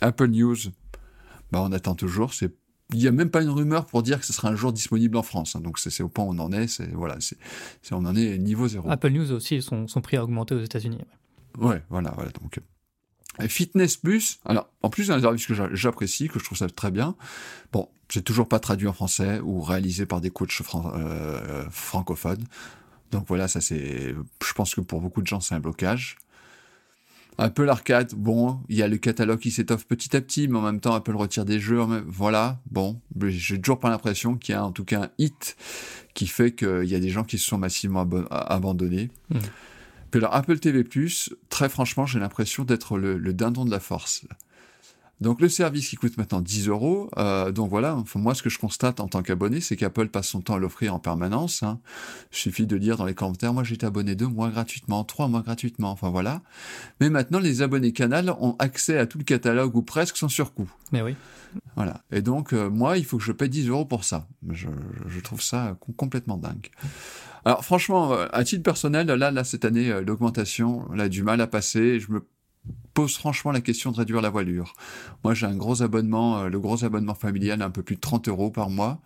Apple 0.00 0.28
News, 0.28 0.56
bah, 1.52 1.60
on 1.62 1.70
attend 1.72 1.94
toujours. 1.94 2.32
Il 2.92 2.98
n'y 2.98 3.06
a 3.06 3.12
même 3.12 3.30
pas 3.30 3.42
une 3.42 3.50
rumeur 3.50 3.84
pour 3.84 4.02
dire 4.02 4.20
que 4.20 4.26
ce 4.26 4.32
sera 4.32 4.48
un 4.48 4.56
jour 4.56 4.72
disponible 4.72 5.18
en 5.18 5.22
France. 5.22 5.54
Hein. 5.56 5.60
donc 5.60 5.78
c'est 5.78 6.02
au 6.02 6.08
point 6.08 6.24
où 6.24 6.30
on 6.30 6.38
en 6.38 6.52
est. 6.52 6.66
C'est 6.66 6.90
voilà, 6.92 7.16
c'est 7.20 7.36
on 7.92 8.04
en 8.06 8.16
est 8.16 8.38
niveau 8.38 8.68
zéro. 8.68 8.88
Apple 8.90 9.10
News 9.10 9.32
aussi, 9.32 9.60
son, 9.60 9.86
son 9.86 10.00
prix 10.00 10.16
a 10.16 10.24
augmenté 10.24 10.54
aux 10.54 10.62
États-Unis. 10.62 10.98
Ouais, 10.98 11.18
voilà, 11.56 12.12
voilà. 12.16 12.30
Donc, 12.40 12.60
Fitness 13.48 13.96
Plus, 13.96 14.38
alors 14.44 14.68
en 14.82 14.90
plus 14.90 15.06
c'est 15.06 15.12
un 15.12 15.20
service 15.20 15.46
que 15.46 15.54
j'apprécie, 15.74 16.28
que 16.28 16.38
je 16.38 16.44
trouve 16.44 16.58
ça 16.58 16.68
très 16.68 16.90
bien. 16.90 17.16
Bon, 17.72 17.88
c'est 18.08 18.22
toujours 18.22 18.48
pas 18.48 18.60
traduit 18.60 18.86
en 18.86 18.92
français 18.92 19.40
ou 19.40 19.60
réalisé 19.60 20.06
par 20.06 20.20
des 20.20 20.30
coachs 20.30 20.62
euh, 20.74 21.64
francophones. 21.70 22.44
Donc 23.10 23.24
voilà, 23.26 23.48
ça 23.48 23.60
c'est, 23.60 24.14
je 24.14 24.52
pense 24.54 24.74
que 24.74 24.80
pour 24.80 25.00
beaucoup 25.00 25.20
de 25.20 25.26
gens 25.26 25.40
c'est 25.40 25.54
un 25.54 25.60
blocage. 25.60 26.16
Apple 27.36 27.68
Arcade, 27.68 28.14
bon, 28.14 28.60
il 28.68 28.76
y 28.76 28.82
a 28.82 28.86
le 28.86 28.96
catalogue 28.96 29.40
qui 29.40 29.50
s'étoffe 29.50 29.84
petit 29.86 30.16
à 30.16 30.20
petit, 30.20 30.46
mais 30.46 30.58
en 30.58 30.62
même 30.62 30.78
temps 30.78 30.94
Apple 30.94 31.16
retire 31.16 31.44
des 31.44 31.58
jeux. 31.58 31.80
Voilà, 32.06 32.60
bon, 32.70 33.00
j'ai 33.26 33.60
toujours 33.60 33.80
pas 33.80 33.90
l'impression 33.90 34.36
qu'il 34.36 34.54
y 34.54 34.56
a 34.56 34.64
en 34.64 34.70
tout 34.70 34.84
cas 34.84 35.02
un 35.02 35.10
hit 35.18 35.56
qui 36.14 36.28
fait 36.28 36.52
qu'il 36.52 36.84
y 36.84 36.94
a 36.94 37.00
des 37.00 37.08
gens 37.08 37.24
qui 37.24 37.38
se 37.38 37.46
sont 37.46 37.58
massivement 37.58 38.08
abandonnés. 38.30 39.10
Mmh. 39.30 39.38
Puis 40.14 40.20
alors 40.20 40.36
Apple 40.36 40.60
TV+, 40.60 40.84
très 41.48 41.68
franchement, 41.68 42.06
j'ai 42.06 42.20
l'impression 42.20 42.62
d'être 42.62 42.98
le, 42.98 43.32
dindon 43.32 43.64
de 43.64 43.70
la 43.72 43.80
force. 43.80 44.24
Donc 45.20 45.40
le 45.40 45.48
service 45.48 45.88
qui 45.88 45.96
coûte 45.96 46.16
maintenant 46.18 46.40
10 46.40 46.68
euros, 46.68 47.10
euh, 47.18 47.50
donc 47.50 47.68
voilà, 47.68 47.96
enfin, 47.96 48.20
moi 48.20 48.32
ce 48.36 48.40
que 48.40 48.48
je 48.48 48.60
constate 48.60 49.00
en 49.00 49.08
tant 49.08 49.24
qu'abonné, 49.24 49.60
c'est 49.60 49.74
qu'Apple 49.74 50.06
passe 50.06 50.28
son 50.28 50.40
temps 50.40 50.54
à 50.54 50.60
l'offrir 50.60 50.94
en 50.94 51.00
permanence. 51.00 51.64
Hein. 51.64 51.80
Il 52.30 52.36
suffit 52.36 52.64
de 52.64 52.76
lire 52.76 52.96
dans 52.96 53.06
les 53.06 53.14
commentaires, 53.14 53.52
moi 53.52 53.64
j'ai 53.64 53.74
été 53.74 53.86
abonné 53.86 54.14
deux 54.14 54.28
mois 54.28 54.50
gratuitement, 54.50 55.02
trois 55.02 55.26
mois 55.26 55.42
gratuitement, 55.42 55.90
enfin 55.90 56.10
voilà. 56.10 56.42
Mais 57.00 57.10
maintenant 57.10 57.40
les 57.40 57.62
abonnés 57.62 57.90
Canal 57.90 58.30
ont 58.38 58.54
accès 58.60 58.96
à 58.98 59.08
tout 59.08 59.18
le 59.18 59.24
catalogue 59.24 59.74
ou 59.74 59.82
presque 59.82 60.16
sans 60.16 60.28
surcoût. 60.28 60.70
Mais 60.92 61.02
oui. 61.02 61.16
Voilà. 61.74 62.02
Et 62.12 62.22
donc 62.22 62.52
euh, 62.52 62.70
moi, 62.70 62.98
il 62.98 63.04
faut 63.04 63.18
que 63.18 63.24
je 63.24 63.32
paye 63.32 63.48
10 63.48 63.68
euros 63.68 63.84
pour 63.84 64.04
ça. 64.04 64.28
Je, 64.48 64.68
je 65.08 65.18
trouve 65.18 65.42
ça 65.42 65.76
complètement 65.96 66.36
dingue. 66.36 66.70
Alors 67.44 67.64
franchement, 67.64 68.12
euh, 68.12 68.26
à 68.32 68.44
titre 68.44 68.62
personnel, 68.62 69.06
là, 69.06 69.30
là 69.30 69.44
cette 69.44 69.64
année, 69.64 69.90
euh, 69.90 70.02
l'augmentation, 70.02 70.90
là, 70.92 71.08
du 71.08 71.22
mal 71.22 71.40
à 71.40 71.46
passer. 71.46 72.00
Je 72.00 72.10
me 72.10 72.26
pose 72.94 73.16
franchement 73.16 73.52
la 73.52 73.60
question 73.60 73.92
de 73.92 73.96
réduire 73.96 74.22
la 74.22 74.30
voilure. 74.30 74.74
Moi, 75.24 75.34
j'ai 75.34 75.46
un 75.46 75.56
gros 75.56 75.82
abonnement, 75.82 76.38
euh, 76.38 76.48
le 76.48 76.58
gros 76.60 76.84
abonnement 76.84 77.14
familial, 77.14 77.60
un 77.62 77.70
peu 77.70 77.82
plus 77.82 77.96
de 77.96 78.00
30 78.00 78.28
euros 78.28 78.50
par 78.50 78.70
mois. 78.70 79.00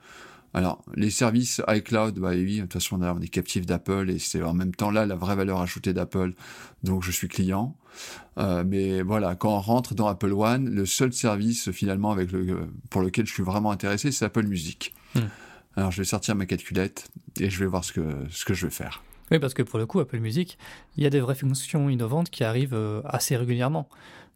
Alors, 0.54 0.82
les 0.94 1.10
services 1.10 1.60
iCloud, 1.68 2.18
bah 2.18 2.30
oui, 2.30 2.56
de 2.56 2.62
toute 2.62 2.74
façon, 2.74 3.02
on 3.02 3.20
est 3.20 3.28
captif 3.28 3.66
d'Apple 3.66 4.08
et 4.08 4.18
c'est 4.18 4.42
en 4.42 4.54
même 4.54 4.74
temps 4.74 4.90
là 4.90 5.04
la 5.04 5.14
vraie 5.14 5.36
valeur 5.36 5.60
ajoutée 5.60 5.92
d'Apple. 5.92 6.32
Donc, 6.84 7.02
je 7.02 7.10
suis 7.10 7.28
client. 7.28 7.76
Euh, 8.38 8.64
mais 8.66 9.02
voilà, 9.02 9.34
quand 9.34 9.54
on 9.54 9.60
rentre 9.60 9.94
dans 9.94 10.06
Apple 10.06 10.32
One, 10.32 10.70
le 10.70 10.86
seul 10.86 11.12
service 11.12 11.70
finalement 11.70 12.12
avec 12.12 12.32
le, 12.32 12.68
pour 12.88 13.02
lequel 13.02 13.26
je 13.26 13.32
suis 13.32 13.42
vraiment 13.42 13.70
intéressé, 13.70 14.10
c'est 14.10 14.24
Apple 14.24 14.46
Music. 14.46 14.94
Hmm. 15.14 15.20
Alors, 15.76 15.90
je 15.90 15.98
vais 15.98 16.06
sortir 16.06 16.34
ma 16.34 16.46
calculette 16.46 17.08
et 17.38 17.50
je 17.50 17.58
vais 17.58 17.66
voir 17.66 17.84
ce 17.84 17.92
que, 17.92 18.26
ce 18.30 18.44
que 18.44 18.54
je 18.54 18.66
vais 18.66 18.72
faire. 18.72 19.02
Oui, 19.30 19.38
parce 19.38 19.54
que 19.54 19.62
pour 19.62 19.78
le 19.78 19.86
coup, 19.86 20.00
Apple 20.00 20.18
Music, 20.18 20.58
il 20.96 21.02
y 21.02 21.06
a 21.06 21.10
des 21.10 21.20
vraies 21.20 21.34
fonctions 21.34 21.88
innovantes 21.90 22.30
qui 22.30 22.44
arrivent 22.44 22.74
euh, 22.74 23.02
assez 23.04 23.36
régulièrement. 23.36 23.88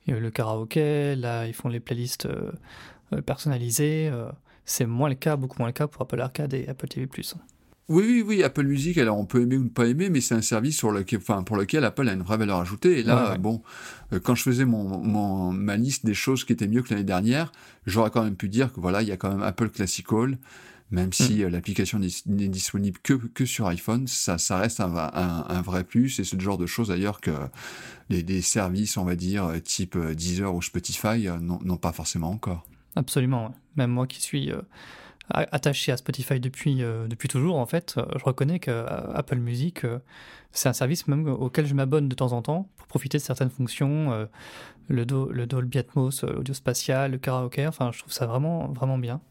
Le 0.09 0.31
karaoké, 0.31 1.15
là, 1.15 1.47
ils 1.47 1.55
font 1.55 1.69
les 1.69 1.79
playlists 1.81 2.27
euh, 2.27 2.51
euh, 3.13 3.23
personnalisées. 3.23 4.11
C'est 4.65 4.87
moins 4.87 5.09
le 5.09 5.15
cas, 5.15 5.37
beaucoup 5.37 5.57
moins 5.59 5.69
le 5.69 5.73
cas 5.73 5.87
pour 5.87 6.03
Apple 6.03 6.21
Arcade 6.21 6.55
et 6.55 6.69
Apple 6.69 6.89
TV+. 6.89 7.09
Oui, 7.89 8.05
oui, 8.07 8.25
oui, 8.27 8.43
Apple 8.43 8.65
Music, 8.65 8.99
alors 8.99 9.19
on 9.19 9.27
peut 9.27 9.43
aimer 9.43 9.57
ou 9.57 9.65
ne 9.65 9.69
pas 9.69 9.87
aimer, 9.87 10.09
mais 10.09 10.21
c'est 10.21 10.35
un 10.35 10.43
service 10.43 10.77
sur 10.77 10.93
lequel, 10.93 11.19
enfin, 11.19 11.43
pour 11.43 11.57
lequel 11.57 11.85
Apple 11.85 12.09
a 12.09 12.13
une 12.13 12.23
vraie 12.23 12.37
valeur 12.37 12.59
ajoutée. 12.59 13.01
Et 13.01 13.03
là, 13.03 13.37
bon, 13.39 13.63
quand 14.23 14.35
je 14.35 14.43
faisais 14.43 14.65
mon, 14.65 15.53
ma 15.53 15.77
liste 15.77 16.07
des 16.07 16.15
choses 16.15 16.45
qui 16.45 16.53
étaient 16.53 16.69
mieux 16.69 16.83
que 16.83 16.91
l'année 16.91 17.05
dernière, 17.05 17.53
j'aurais 17.87 18.11
quand 18.11 18.25
même 18.25 18.37
pu 18.37 18.49
dire 18.49 18.73
que 18.73 18.81
voilà, 18.81 19.03
il 19.03 19.09
y 19.09 19.13
a 19.13 19.17
quand 19.17 19.31
même 19.31 19.43
Apple 19.43 19.69
Classical, 19.69 20.39
même 20.93 21.09
mm. 21.09 21.13
si 21.13 21.43
euh, 21.43 21.51
l'application 21.51 21.99
n'est 21.99 22.49
disponible 22.49 22.99
que, 23.03 23.15
que 23.15 23.45
sur 23.47 23.67
iPhone, 23.67 24.07
ça, 24.07 24.39
ça 24.39 24.59
reste 24.59 24.79
un, 24.81 24.95
un, 24.95 25.63
vrai 25.63 25.85
plus, 25.85 26.21
et 26.21 26.25
c'est 26.25 26.37
le 26.37 26.43
genre 26.43 26.59
de 26.59 26.67
choses 26.67 26.89
d'ailleurs 26.89 27.21
que 27.21 27.33
les, 28.11 28.23
des 28.23 28.43
services, 28.43 28.97
on 28.97 29.05
va 29.05 29.17
dire, 29.17 29.51
type 29.65 29.97
euh, 29.97 30.15
Deezer 30.15 30.55
ou 30.55 30.63
Spotify, 30.63 31.27
euh, 31.29 31.39
n'ont 31.39 31.77
pas 31.79 31.93
forcément 31.93 32.31
encore. 32.31 32.65
Absolument, 32.95 33.55
même 33.77 33.91
moi 33.91 34.07
qui 34.07 34.21
suis 34.21 34.53
attaché 35.31 35.93
à 35.93 35.97
Spotify 35.97 36.41
depuis, 36.41 36.83
depuis 37.09 37.29
toujours, 37.29 37.57
en 37.57 37.65
fait, 37.65 37.99
je 38.19 38.23
reconnais 38.23 38.59
que 38.59 38.85
Apple 39.15 39.39
Music, 39.39 39.87
c'est 40.51 40.69
un 40.69 40.75
service 40.75 41.09
même 41.09 41.27
auquel 41.27 41.65
je 41.65 41.73
m'abonne 41.73 42.11
de 42.11 42.15
temps 42.15 42.33
en 42.33 42.43
temps 42.43 42.69
pour 42.77 42.87
profiter 42.87 43.17
de 43.17 43.23
certaines 43.23 43.49
fonctions, 43.49 44.29
le, 44.89 45.07
do, 45.07 45.31
le 45.33 45.47
Dolby 45.47 45.79
Atmos, 45.79 46.23
l'audio 46.23 46.53
spatial, 46.53 47.13
le 47.13 47.19
karaoke, 47.19 47.67
enfin 47.67 47.93
je 47.93 48.01
trouve 48.01 48.13
ça 48.13 48.27
vraiment, 48.27 48.69
vraiment 48.75 48.99
bien. 48.99 49.23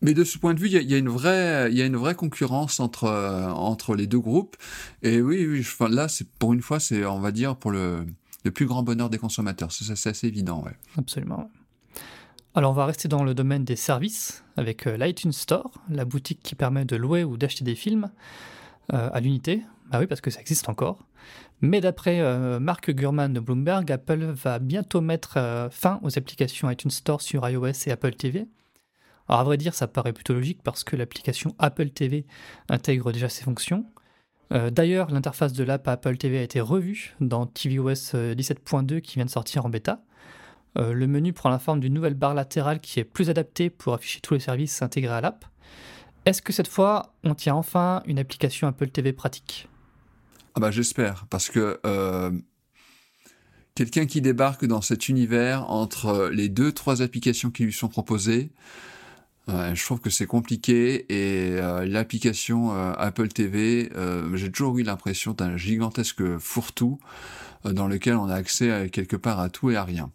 Mais 0.00 0.14
de 0.14 0.24
ce 0.24 0.38
point 0.38 0.54
de 0.54 0.60
vue, 0.60 0.68
il 0.68 0.90
y, 0.90 0.94
a, 0.94 0.98
une 0.98 1.08
vraie, 1.08 2.14
concurrence 2.14 2.80
entre 2.80 3.04
euh, 3.04 3.48
entre 3.50 3.94
les 3.94 4.06
deux 4.06 4.18
groupes. 4.18 4.56
Et 5.02 5.20
oui, 5.20 5.64
là, 5.90 6.06
pour 6.38 6.52
une 6.52 6.62
fois, 6.62 6.80
c'est, 6.80 7.04
on 7.04 7.20
va 7.20 7.32
dire, 7.32 7.56
pour 7.56 7.70
le, 7.70 8.06
plus 8.54 8.66
grand 8.66 8.82
bonheur 8.82 9.10
des 9.10 9.18
consommateurs. 9.18 9.72
C'est 9.72 10.08
assez 10.08 10.26
évident. 10.26 10.64
Absolument. 10.98 11.50
Alors, 12.54 12.72
on 12.72 12.74
va 12.74 12.86
rester 12.86 13.08
dans 13.08 13.24
le 13.24 13.34
domaine 13.34 13.64
des 13.64 13.76
services 13.76 14.44
avec 14.56 14.86
euh, 14.86 14.96
l'iTunes 14.96 15.32
Store, 15.32 15.70
la 15.88 16.04
boutique 16.04 16.40
qui 16.42 16.54
permet 16.54 16.84
de 16.84 16.96
louer 16.96 17.24
ou 17.24 17.36
d'acheter 17.36 17.64
des 17.64 17.74
films 17.74 18.10
euh, 18.92 19.08
à 19.12 19.20
l'unité. 19.20 19.62
Bah 19.90 19.98
oui, 20.00 20.06
parce 20.06 20.20
que 20.20 20.30
ça 20.30 20.40
existe 20.40 20.68
encore. 20.68 21.06
Mais 21.60 21.80
d'après 21.80 22.20
Mark 22.58 22.90
Gurman 22.90 23.32
de 23.32 23.38
Bloomberg, 23.38 23.92
Apple 23.92 24.24
va 24.24 24.58
bientôt 24.58 25.00
mettre 25.00 25.68
fin 25.70 26.00
aux 26.02 26.18
applications 26.18 26.68
iTunes 26.68 26.90
Store 26.90 27.22
sur 27.22 27.48
iOS 27.48 27.86
et 27.86 27.92
Apple 27.92 28.14
TV. 28.14 28.48
Alors 29.28 29.40
à 29.40 29.44
vrai 29.44 29.56
dire, 29.56 29.74
ça 29.74 29.86
paraît 29.86 30.12
plutôt 30.12 30.34
logique 30.34 30.62
parce 30.62 30.84
que 30.84 30.96
l'application 30.96 31.54
Apple 31.58 31.90
TV 31.90 32.26
intègre 32.68 33.12
déjà 33.12 33.28
ces 33.28 33.44
fonctions. 33.44 33.86
Euh, 34.52 34.70
d'ailleurs, 34.70 35.10
l'interface 35.10 35.52
de 35.52 35.64
l'app 35.64 35.88
Apple 35.88 36.16
TV 36.16 36.38
a 36.38 36.42
été 36.42 36.60
revue 36.60 37.14
dans 37.20 37.46
tvOS 37.46 38.12
17.2 38.14 38.94
euh, 38.94 39.00
qui 39.00 39.14
vient 39.14 39.24
de 39.24 39.30
sortir 39.30 39.64
en 39.64 39.70
bêta. 39.70 40.02
Euh, 40.78 40.92
le 40.92 41.06
menu 41.06 41.32
prend 41.32 41.48
la 41.48 41.58
forme 41.58 41.80
d'une 41.80 41.94
nouvelle 41.94 42.14
barre 42.14 42.34
latérale 42.34 42.80
qui 42.80 43.00
est 43.00 43.04
plus 43.04 43.30
adaptée 43.30 43.70
pour 43.70 43.94
afficher 43.94 44.20
tous 44.20 44.34
les 44.34 44.40
services 44.40 44.82
intégrés 44.82 45.14
à 45.14 45.20
l'app. 45.20 45.44
Est-ce 46.24 46.42
que 46.42 46.52
cette 46.52 46.68
fois, 46.68 47.14
on 47.24 47.34
tient 47.34 47.54
enfin 47.54 48.02
une 48.06 48.18
application 48.18 48.68
Apple 48.68 48.88
TV 48.88 49.12
pratique? 49.12 49.68
Ah 50.54 50.60
bah 50.60 50.70
j'espère, 50.70 51.26
parce 51.30 51.48
que 51.48 51.80
quelqu'un 53.74 54.04
qui 54.04 54.20
débarque 54.20 54.66
dans 54.66 54.82
cet 54.82 55.08
univers 55.08 55.68
entre 55.70 56.28
les 56.32 56.50
deux, 56.50 56.72
trois 56.72 57.00
applications 57.00 57.50
qui 57.50 57.64
lui 57.64 57.72
sont 57.72 57.88
proposées, 57.88 58.52
je 59.48 59.84
trouve 59.84 60.00
que 60.00 60.10
c'est 60.10 60.26
compliqué 60.26 61.06
et 61.08 61.58
euh, 61.58 61.84
l'application 61.84 62.74
euh, 62.76 62.92
Apple 62.96 63.28
TV, 63.28 63.90
euh, 63.96 64.36
j'ai 64.36 64.50
toujours 64.50 64.78
eu 64.78 64.82
l'impression 64.82 65.32
d'un 65.32 65.56
gigantesque 65.56 66.38
fourre-tout 66.38 66.98
dans 67.64 67.86
lequel 67.86 68.16
on 68.16 68.28
a 68.28 68.34
accès 68.34 68.88
quelque 68.90 69.16
part 69.16 69.38
à 69.38 69.48
tout 69.48 69.70
et 69.70 69.76
à 69.76 69.84
rien. 69.84 70.10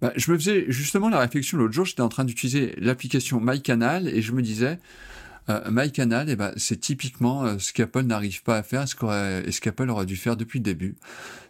Bah, 0.00 0.12
je 0.16 0.30
me 0.30 0.36
faisais 0.36 0.66
justement 0.68 1.08
la 1.08 1.18
réflexion 1.18 1.58
l'autre 1.58 1.72
jour, 1.72 1.84
j'étais 1.84 2.02
en 2.02 2.08
train 2.08 2.24
d'utiliser 2.24 2.74
l'application 2.78 3.40
MyCanal 3.40 4.08
et 4.08 4.22
je 4.22 4.32
me 4.32 4.42
disais, 4.42 4.78
MyCanal, 5.68 6.28
eh 6.28 6.36
ben, 6.36 6.52
c'est 6.56 6.80
typiquement 6.80 7.58
ce 7.58 7.72
qu'Apple 7.72 8.02
n'arrive 8.02 8.42
pas 8.42 8.58
à 8.58 8.62
faire 8.62 8.82
et 8.82 9.52
ce 9.52 9.60
qu'Apple 9.60 9.90
aurait 9.90 10.06
dû 10.06 10.16
faire 10.16 10.36
depuis 10.36 10.58
le 10.58 10.64
début. 10.64 10.96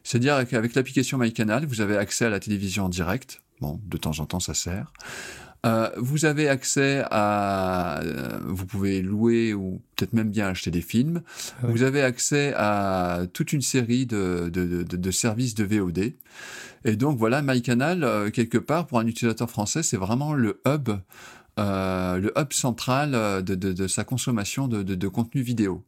C'est-à-dire 0.04 0.46
qu'avec 0.48 0.74
l'application 0.74 1.18
MyCanal, 1.18 1.66
vous 1.66 1.80
avez 1.80 1.96
accès 1.96 2.26
à 2.26 2.30
la 2.30 2.40
télévision 2.40 2.84
en 2.84 2.88
direct. 2.88 3.42
Bon, 3.60 3.80
de 3.84 3.96
temps 3.96 4.18
en 4.20 4.26
temps, 4.26 4.40
ça 4.40 4.54
sert. 4.54 4.92
Euh, 5.66 5.90
vous 5.96 6.24
avez 6.24 6.48
accès 6.48 7.04
à, 7.10 8.00
euh, 8.00 8.38
vous 8.44 8.66
pouvez 8.66 9.02
louer 9.02 9.52
ou 9.52 9.82
peut-être 9.96 10.12
même 10.12 10.30
bien 10.30 10.48
acheter 10.48 10.70
des 10.70 10.80
films. 10.80 11.22
Vous 11.62 11.82
avez 11.82 12.02
accès 12.02 12.52
à 12.56 13.22
toute 13.32 13.52
une 13.52 13.62
série 13.62 14.06
de, 14.06 14.48
de, 14.52 14.84
de, 14.84 14.96
de, 14.96 15.10
services 15.10 15.54
de 15.54 15.64
VOD. 15.64 16.12
Et 16.84 16.96
donc 16.96 17.18
voilà, 17.18 17.42
MyCanal, 17.42 18.04
euh, 18.04 18.30
quelque 18.30 18.58
part, 18.58 18.86
pour 18.86 19.00
un 19.00 19.06
utilisateur 19.06 19.50
français, 19.50 19.82
c'est 19.82 19.96
vraiment 19.96 20.34
le 20.34 20.60
hub, 20.66 20.90
euh, 21.58 22.18
le 22.18 22.32
hub 22.38 22.52
central 22.52 23.42
de, 23.42 23.54
de 23.54 23.86
sa 23.88 24.04
consommation 24.04 24.68
de, 24.68 25.08
contenu 25.08 25.40
vidéo. 25.40 25.84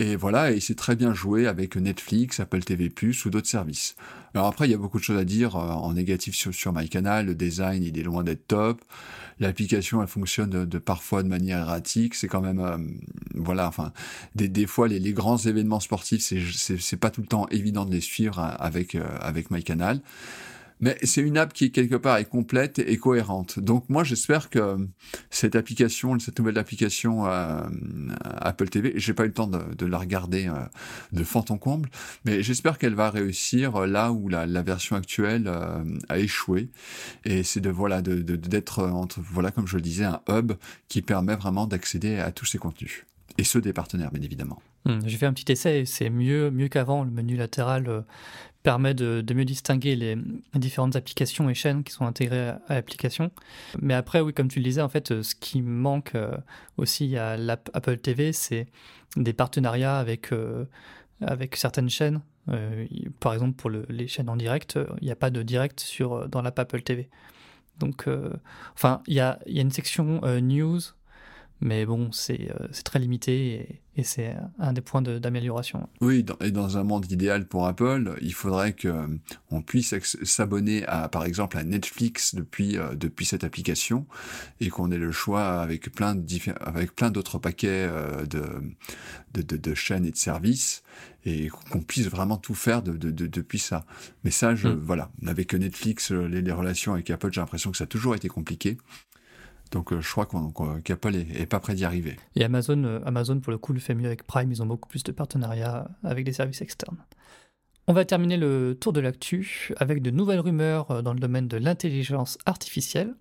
Et 0.00 0.16
voilà, 0.16 0.50
et 0.50 0.60
c'est 0.60 0.76
très 0.76 0.96
bien 0.96 1.12
joué 1.12 1.46
avec 1.46 1.76
Netflix, 1.76 2.40
Apple 2.40 2.60
TV+, 2.60 2.90
ou 3.26 3.28
d'autres 3.28 3.46
services. 3.46 3.96
Alors 4.32 4.46
après, 4.46 4.66
il 4.66 4.70
y 4.70 4.74
a 4.74 4.78
beaucoup 4.78 4.98
de 4.98 5.04
choses 5.04 5.18
à 5.18 5.26
dire 5.26 5.56
euh, 5.56 5.68
en 5.68 5.92
négatif 5.92 6.34
sur, 6.34 6.72
MyCanal. 6.72 7.26
Le 7.26 7.34
design, 7.34 7.84
il 7.84 7.98
est 7.98 8.02
loin 8.02 8.24
d'être 8.24 8.46
top. 8.46 8.82
L'application, 9.40 10.00
elle 10.00 10.08
fonctionne 10.08 10.64
de, 10.64 10.78
parfois 10.78 11.22
de 11.22 11.28
manière 11.28 11.58
erratique. 11.58 12.14
C'est 12.14 12.28
quand 12.28 12.40
même, 12.40 12.60
euh, 12.60 12.78
voilà, 13.34 13.68
enfin, 13.68 13.92
des, 14.34 14.66
fois, 14.66 14.88
les, 14.88 15.00
les, 15.00 15.12
grands 15.12 15.36
événements 15.36 15.80
sportifs, 15.80 16.22
c'est 16.22 16.96
pas 16.96 17.10
tout 17.10 17.20
le 17.20 17.26
temps 17.26 17.46
évident 17.50 17.84
de 17.84 17.92
les 17.92 18.00
suivre 18.00 18.38
euh, 18.38 18.54
avec, 18.58 18.96
avec 19.20 19.50
MyCanal 19.50 20.00
mais 20.80 20.96
c'est 21.02 21.20
une 21.20 21.38
app 21.38 21.52
qui 21.52 21.70
quelque 21.72 21.96
part 21.96 22.16
est 22.16 22.24
complète 22.24 22.78
et 22.78 22.96
cohérente. 22.96 23.58
Donc 23.58 23.88
moi 23.88 24.04
j'espère 24.04 24.50
que 24.50 24.76
cette 25.30 25.56
application, 25.56 26.18
cette 26.18 26.38
nouvelle 26.38 26.58
application 26.58 27.26
euh, 27.26 27.62
Apple 28.22 28.68
TV, 28.68 28.92
j'ai 28.96 29.14
pas 29.14 29.24
eu 29.24 29.28
le 29.28 29.34
temps 29.34 29.46
de, 29.46 29.86
la 29.86 29.98
regarder 29.98 30.48
euh, 30.48 30.54
de 31.12 31.24
fond 31.24 31.44
en 31.48 31.58
comble, 31.58 31.90
mais 32.24 32.42
j'espère 32.42 32.78
qu'elle 32.78 32.94
va 32.94 33.10
réussir 33.10 33.86
là 33.86 34.12
où 34.12 34.28
la, 34.28 34.46
version 34.62 34.96
actuelle 34.96 35.44
euh, 35.46 35.82
a 36.08 36.18
échoué. 36.18 36.70
Et 37.24 37.42
c'est 37.42 37.60
de 37.60 37.70
voilà 37.70 38.02
d'être 38.02 38.84
entre 38.84 39.20
voilà 39.20 39.50
comme 39.50 39.66
je 39.66 39.76
le 39.76 39.82
disais 39.82 40.04
un 40.04 40.20
hub 40.28 40.52
qui 40.88 41.02
permet 41.02 41.34
vraiment 41.34 41.66
d'accéder 41.66 42.18
à 42.18 42.30
tous 42.30 42.44
ces 42.44 42.58
contenus 42.58 43.06
et 43.38 43.44
ceux 43.44 43.60
des 43.60 43.72
partenaires 43.72 44.10
bien 44.10 44.22
évidemment. 44.22 44.60
Hmm, 44.84 45.00
j'ai 45.04 45.16
fait 45.18 45.26
un 45.26 45.32
petit 45.32 45.50
essai 45.52 45.84
c'est 45.86 46.10
mieux, 46.10 46.50
mieux 46.50 46.68
qu'avant. 46.68 47.04
Le 47.04 47.10
menu 47.10 47.36
latéral 47.36 48.04
permet 48.62 48.94
de, 48.94 49.24
mieux 49.34 49.44
distinguer 49.44 49.96
les 49.96 50.16
différentes 50.54 50.96
applications 50.96 51.48
et 51.48 51.54
chaînes 51.54 51.82
qui 51.82 51.92
sont 51.92 52.06
intégrées 52.06 52.48
à, 52.48 52.60
l'application. 52.68 53.30
Mais 53.80 53.94
après, 53.94 54.20
oui, 54.20 54.34
comme 54.34 54.48
tu 54.48 54.58
le 54.58 54.64
disais, 54.64 54.82
en 54.82 54.88
fait, 54.88 55.12
euh, 55.12 55.22
ce 55.22 55.34
qui 55.34 55.62
manque 55.62 56.14
euh, 56.14 56.36
aussi 56.76 57.16
à 57.16 57.36
l'app 57.36 57.70
Apple 57.72 57.96
TV, 57.98 58.32
c'est 58.32 58.66
des 59.16 59.32
partenariats 59.32 59.98
avec, 59.98 60.32
euh, 60.32 60.66
avec 61.20 61.56
certaines 61.56 61.90
chaînes. 61.90 62.20
par 63.20 63.32
exemple, 63.32 63.56
pour 63.56 63.70
les 63.70 64.08
chaînes 64.08 64.28
en 64.28 64.36
direct, 64.36 64.78
il 65.00 65.04
n'y 65.04 65.12
a 65.12 65.16
pas 65.16 65.30
de 65.30 65.42
direct 65.42 65.80
sur, 65.80 66.28
dans 66.28 66.42
l'app 66.42 66.58
Apple 66.58 66.82
TV. 66.82 67.08
Donc, 67.78 68.08
enfin, 68.74 69.02
il 69.06 69.14
y 69.14 69.20
a, 69.20 69.38
y 69.46 69.58
a, 69.58 69.62
une 69.62 69.70
section 69.70 70.20
news, 70.40 70.80
Mais 71.62 71.84
bon, 71.84 72.10
c'est 72.10 72.48
très 72.84 72.98
limité 72.98 73.80
et, 73.96 74.02
c'est 74.02 74.34
un 74.58 74.72
des 74.72 74.80
points 74.80 75.02
d'amélioration. 75.02 75.86
Oui, 76.00 76.24
et 76.40 76.50
dans 76.52 76.78
un 76.78 76.84
monde 76.84 77.12
idéal 77.12 77.46
pour 77.46 77.66
Apple, 77.66 78.16
il 78.22 78.32
faudrait 78.32 78.74
qu'on 78.74 79.60
puisse 79.60 79.94
s'abonner 80.22 80.86
à, 80.86 81.10
par 81.10 81.26
exemple, 81.26 81.58
à 81.58 81.64
Netflix 81.64 82.34
depuis, 82.34 82.78
depuis 82.94 83.26
cette 83.26 83.44
application 83.44 84.06
et 84.60 84.70
qu'on 84.70 84.90
ait 84.90 84.96
le 84.96 85.12
choix 85.12 85.60
avec 85.60 85.92
plein 85.92 86.16
avec 86.62 86.96
plein 86.96 87.10
d'autres 87.10 87.38
paquets 87.38 87.90
de, 88.30 88.42
de, 89.34 89.56
de, 89.56 89.74
chaînes 89.74 90.06
et 90.06 90.12
de 90.12 90.16
services 90.16 90.82
et 91.26 91.48
qu'on 91.48 91.82
puisse 91.82 92.06
vraiment 92.06 92.38
tout 92.38 92.54
faire 92.54 92.82
de, 92.82 92.92
depuis 93.10 93.58
ça. 93.58 93.84
Mais 94.24 94.30
ça, 94.30 94.54
je, 94.54 94.68
mm. 94.68 94.80
voilà, 94.82 95.10
avec 95.26 95.52
Netflix, 95.52 96.10
les, 96.10 96.40
les 96.40 96.52
relations 96.52 96.94
avec 96.94 97.10
Apple, 97.10 97.30
j'ai 97.32 97.42
l'impression 97.42 97.70
que 97.70 97.76
ça 97.76 97.84
a 97.84 97.86
toujours 97.86 98.14
été 98.14 98.28
compliqué. 98.28 98.78
Donc 99.70 99.92
euh, 99.92 100.00
je 100.00 100.10
crois 100.10 100.26
qu'Apple 100.84 101.14
est, 101.14 101.46
pas 101.46 101.60
prêt 101.60 101.74
d'y 101.74 101.84
arriver. 101.84 102.16
Et 102.34 102.44
Amazon, 102.44 102.82
euh, 102.84 103.00
Amazon, 103.04 103.40
pour 103.40 103.52
le 103.52 103.58
coup, 103.58 103.72
le 103.72 103.80
fait 103.80 103.94
mieux 103.94 104.06
avec 104.06 104.26
Prime. 104.26 104.50
Ils 104.50 104.62
ont 104.62 104.66
beaucoup 104.66 104.88
plus 104.88 105.04
de 105.04 105.12
partenariats 105.12 105.88
avec 106.02 106.24
des 106.24 106.32
services 106.32 106.60
externes. 106.60 106.98
On 107.86 107.92
va 107.92 108.04
terminer 108.04 108.36
le 108.36 108.76
tour 108.78 108.92
de 108.92 109.00
l'actu 109.00 109.72
avec 109.78 110.02
de 110.02 110.10
nouvelles 110.10 110.40
rumeurs 110.40 110.90
euh, 110.90 111.02
dans 111.02 111.12
le 111.12 111.20
domaine 111.20 111.48
de 111.48 111.56
l'intelligence 111.56 112.38
artificielle. 112.46 113.14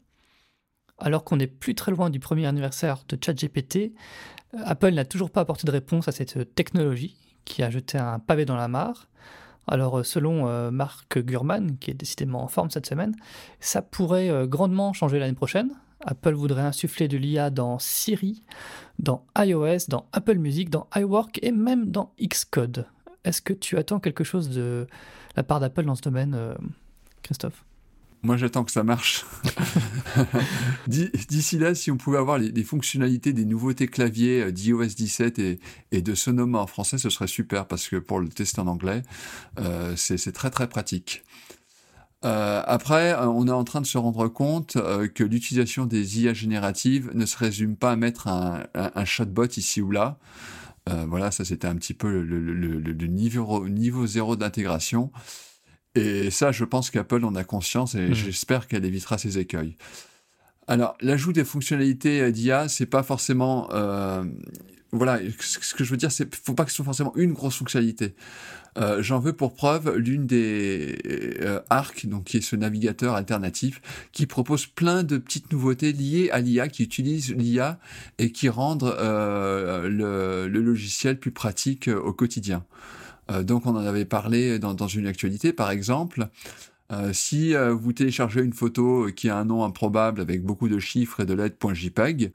Alors 0.98 1.24
qu'on 1.24 1.38
n'est 1.38 1.48
plus 1.48 1.76
très 1.76 1.92
loin 1.92 2.10
du 2.10 2.20
premier 2.20 2.46
anniversaire 2.46 3.04
de 3.08 3.18
ChatGPT, 3.24 3.94
Apple 4.66 4.92
n'a 4.92 5.06
toujours 5.06 5.32
pas 5.32 5.42
apporté 5.42 5.66
de 5.66 5.72
réponse 5.72 6.08
à 6.08 6.12
cette 6.12 6.56
technologie 6.56 7.16
qui 7.46 7.64
a 7.64 7.70
jeté 7.70 7.98
un 7.98 8.20
pavé 8.20 8.44
dans 8.44 8.58
la 8.58 8.68
mare. 8.68 9.08
Alors 9.66 10.06
selon 10.06 10.72
Mark 10.72 11.20
Gurman, 11.20 11.78
qui 11.78 11.92
est 11.92 11.94
décidément 11.94 12.44
en 12.44 12.50
forme 12.50 12.70
cette 12.70 12.86
semaine, 12.86 13.16
ça 13.62 13.82
pourrait 13.82 14.46
grandement 14.46 14.92
changer 14.92 15.20
l'année 15.20 15.36
prochaine, 15.36 15.72
Apple 16.06 16.34
voudrait 16.34 16.62
insuffler 16.62 17.08
de 17.08 17.18
l'IA 17.18 17.50
dans 17.50 17.80
Siri, 17.80 18.44
dans 19.00 19.26
iOS, 19.38 19.88
dans 19.88 20.08
Apple 20.14 20.38
Music, 20.38 20.70
dans 20.70 20.88
iWork 20.96 21.40
et 21.42 21.52
même 21.52 21.92
dans 21.92 22.14
Xcode. 22.22 22.86
Est-ce 23.24 23.42
que 23.42 23.54
tu 23.54 23.78
attends 23.78 24.00
quelque 24.00 24.24
chose 24.24 24.50
de 24.50 24.88
la 25.36 25.44
part 25.44 25.60
d'Apple 25.60 25.84
dans 25.84 25.96
ce 25.96 26.02
domaine, 26.02 26.34
euh, 26.36 26.54
Christophe? 27.24 27.66
Moi, 28.22 28.36
j'attends 28.36 28.66
que 28.66 28.72
ça 28.72 28.84
marche. 28.84 29.26
D'ici 30.88 31.58
là, 31.58 31.74
si 31.74 31.90
on 31.90 31.96
pouvait 31.96 32.18
avoir 32.18 32.38
les, 32.38 32.64
fonctionnalités 32.64 33.32
des 33.32 33.46
nouveautés 33.46 33.88
claviers 33.88 34.44
euh, 34.44 34.52
d'iOS 34.52 34.88
17 34.88 35.40
et, 35.40 36.02
de 36.02 36.16
Sonoma 36.16 36.60
en 36.60 36.68
français, 36.68 36.98
ce 36.98 37.10
serait 37.10 37.28
super 37.28 37.66
parce 37.66 37.88
que 37.88 37.96
pour 37.96 38.20
le 38.20 38.28
tester 38.28 38.60
en 38.60 38.68
anglais, 38.68 39.04
euh, 39.60 39.94
c'est 39.96 40.34
très 40.34 40.50
très 40.50 40.68
pratique. 40.68 41.24
Euh, 42.26 42.62
après, 42.66 43.14
euh, 43.14 43.28
on 43.28 43.48
est 43.48 43.52
en 43.52 43.64
train 43.64 43.80
de 43.80 43.86
se 43.86 43.98
rendre 43.98 44.28
compte 44.28 44.76
euh, 44.76 45.08
que 45.08 45.24
l'utilisation 45.24 45.86
des 45.86 46.20
IA 46.20 46.34
génératives 46.34 47.12
ne 47.14 47.26
se 47.26 47.38
résume 47.38 47.78
pas 47.78 47.92
à 47.92 47.96
mettre 47.96 48.28
un, 48.28 48.64
un, 48.74 49.06
chatbot 49.06 49.48
ici 49.56 49.82
ou 49.82 49.92
là. 49.92 50.18
voilà, 51.08 51.32
ça 51.32 51.46
c'était 51.46 51.68
un 51.68 51.76
petit 51.76 51.94
peu 51.94 52.10
le, 52.10 52.40
le, 52.40 52.80
le, 52.80 53.08
niveau, 53.08 53.70
niveau 53.70 54.06
zéro 54.08 54.36
d'intégration. 54.36 55.12
Et 55.96 56.30
ça, 56.30 56.52
je 56.52 56.66
pense 56.66 56.90
qu'Apple 56.92 57.24
en 57.24 57.36
a 57.36 57.44
conscience 57.44 57.96
et 57.96 58.10
mmh. 58.10 58.14
j'espère 58.14 58.68
qu'elle 58.68 58.86
évitera 58.86 59.18
ces 59.18 59.38
écueils. 59.38 59.76
Alors, 60.68 60.96
l'ajout 61.02 61.34
des 61.34 61.46
fonctionnalités 61.46 62.32
d'IA, 62.32 62.68
c'est 62.68 62.86
pas 62.86 63.04
forcément 63.04 63.70
voilà, 64.92 65.20
ce 65.40 65.76
que 65.76 65.84
je 65.84 65.92
veux 65.92 65.98
dire, 65.98 66.12
c'est 66.12 66.34
faut 66.36 66.56
pas 66.56 66.66
que 66.66 66.72
ce 66.72 66.78
soit 66.78 66.86
forcément 66.86 67.14
une 67.16 67.34
grosse 67.34 67.58
fonctionnalité. 67.58 68.16
Euh, 68.78 69.04
J'en 69.04 69.20
veux 69.20 69.34
pour 69.34 69.54
preuve 69.54 69.96
l'une 69.98 70.26
des 70.26 70.98
euh, 71.42 71.60
Arc, 71.70 72.08
donc 72.08 72.26
qui 72.26 72.38
est 72.38 72.42
ce 72.42 72.56
navigateur 72.56 73.14
alternatif, 73.14 73.82
qui 74.12 74.26
propose 74.26 74.66
plein 74.66 75.04
de 75.04 75.18
petites 75.18 75.52
nouveautés 75.52 75.92
liées 75.92 76.30
à 76.32 76.40
l'IA, 76.40 76.68
qui 76.70 76.84
utilisent 76.84 77.36
l'IA 77.36 77.80
et 78.18 78.32
qui 78.32 78.50
rendent 78.50 78.84
euh, 78.84 80.48
le, 80.48 80.60
logiciel 80.60 81.20
plus 81.20 81.32
pratique 81.32 81.88
euh, 81.88 82.00
au 82.00 82.14
quotidien. 82.14 82.66
Donc 83.44 83.68
on 83.68 83.76
en 83.76 83.86
avait 83.86 84.06
parlé 84.06 84.58
dans, 84.58 84.88
une 84.88 85.06
actualité, 85.06 85.54
par 85.54 85.70
exemple. 85.70 86.30
Si 87.14 87.54
vous 87.54 87.94
téléchargez 87.94 88.42
une 88.42 88.54
photo 88.54 89.08
qui 89.16 89.30
a 89.30 89.38
un 89.38 89.46
nom 89.46 89.64
improbable 89.64 90.20
avec 90.20 90.42
beaucoup 90.42 90.68
de 90.68 90.80
chiffres 90.80 91.20
et 91.20 91.28
de 91.28 91.36
lettres.jpg, 91.36 92.32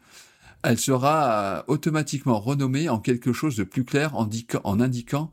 elle 0.64 0.78
sera 0.78 1.59
euh, 1.59 1.62
automatiquement 1.68 2.40
renommée 2.40 2.88
en 2.88 2.99
quelque 2.99 3.33
chose 3.33 3.56
de 3.56 3.64
plus 3.64 3.85
clair 3.85 4.16
en, 4.16 4.80
indiquant 4.80 5.30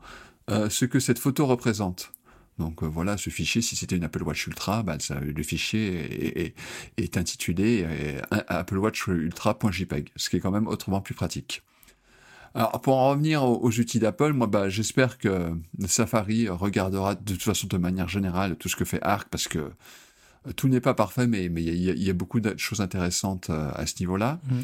euh, 0.50 0.68
ce 0.68 0.84
que 0.84 1.00
cette 1.00 1.18
photo 1.18 1.46
représente. 1.46 2.12
Donc 2.58 2.82
euh, 2.82 2.86
voilà, 2.86 3.16
ce 3.16 3.30
fichier, 3.30 3.62
si 3.62 3.74
c'était 3.74 3.96
une 3.96 4.04
Apple 4.04 4.22
Watch 4.22 4.46
Ultra, 4.46 4.82
bah, 4.82 4.98
le 5.20 5.42
fichier 5.42 6.54
est, 6.98 7.16
intitulé 7.16 7.86
Apple 8.30 8.78
Watch 8.78 9.06
Ultra.jpg, 9.06 10.10
ce 10.16 10.30
qui 10.30 10.36
est 10.36 10.40
quand 10.40 10.50
même 10.50 10.66
autrement 10.66 11.00
plus 11.00 11.14
pratique. 11.14 11.62
Alors 12.54 12.82
pour 12.82 12.96
en 12.96 13.08
revenir 13.10 13.44
aux, 13.44 13.70
outils 13.70 13.98
d'Apple, 13.98 14.34
moi 14.34 14.46
bah, 14.46 14.68
j'espère 14.68 15.16
que 15.16 15.52
Safari 15.86 16.50
regardera 16.50 17.14
de 17.14 17.32
toute 17.32 17.42
façon 17.42 17.66
de 17.66 17.78
manière 17.78 18.08
générale 18.08 18.56
tout 18.56 18.68
ce 18.68 18.76
que 18.76 18.84
fait 18.84 19.00
Arc 19.00 19.28
parce 19.30 19.48
que 19.48 19.70
tout 20.56 20.68
n'est 20.68 20.80
pas 20.80 20.92
parfait, 20.92 21.26
mais 21.26 21.46
il 21.46 22.02
y, 22.02 22.10
a 22.10 22.12
beaucoup 22.12 22.40
de 22.40 22.54
choses 22.58 22.82
intéressantes 22.82 23.48
à 23.48 23.86
ce 23.86 23.94
niveau-là. 24.00 24.40
Mmh. 24.44 24.60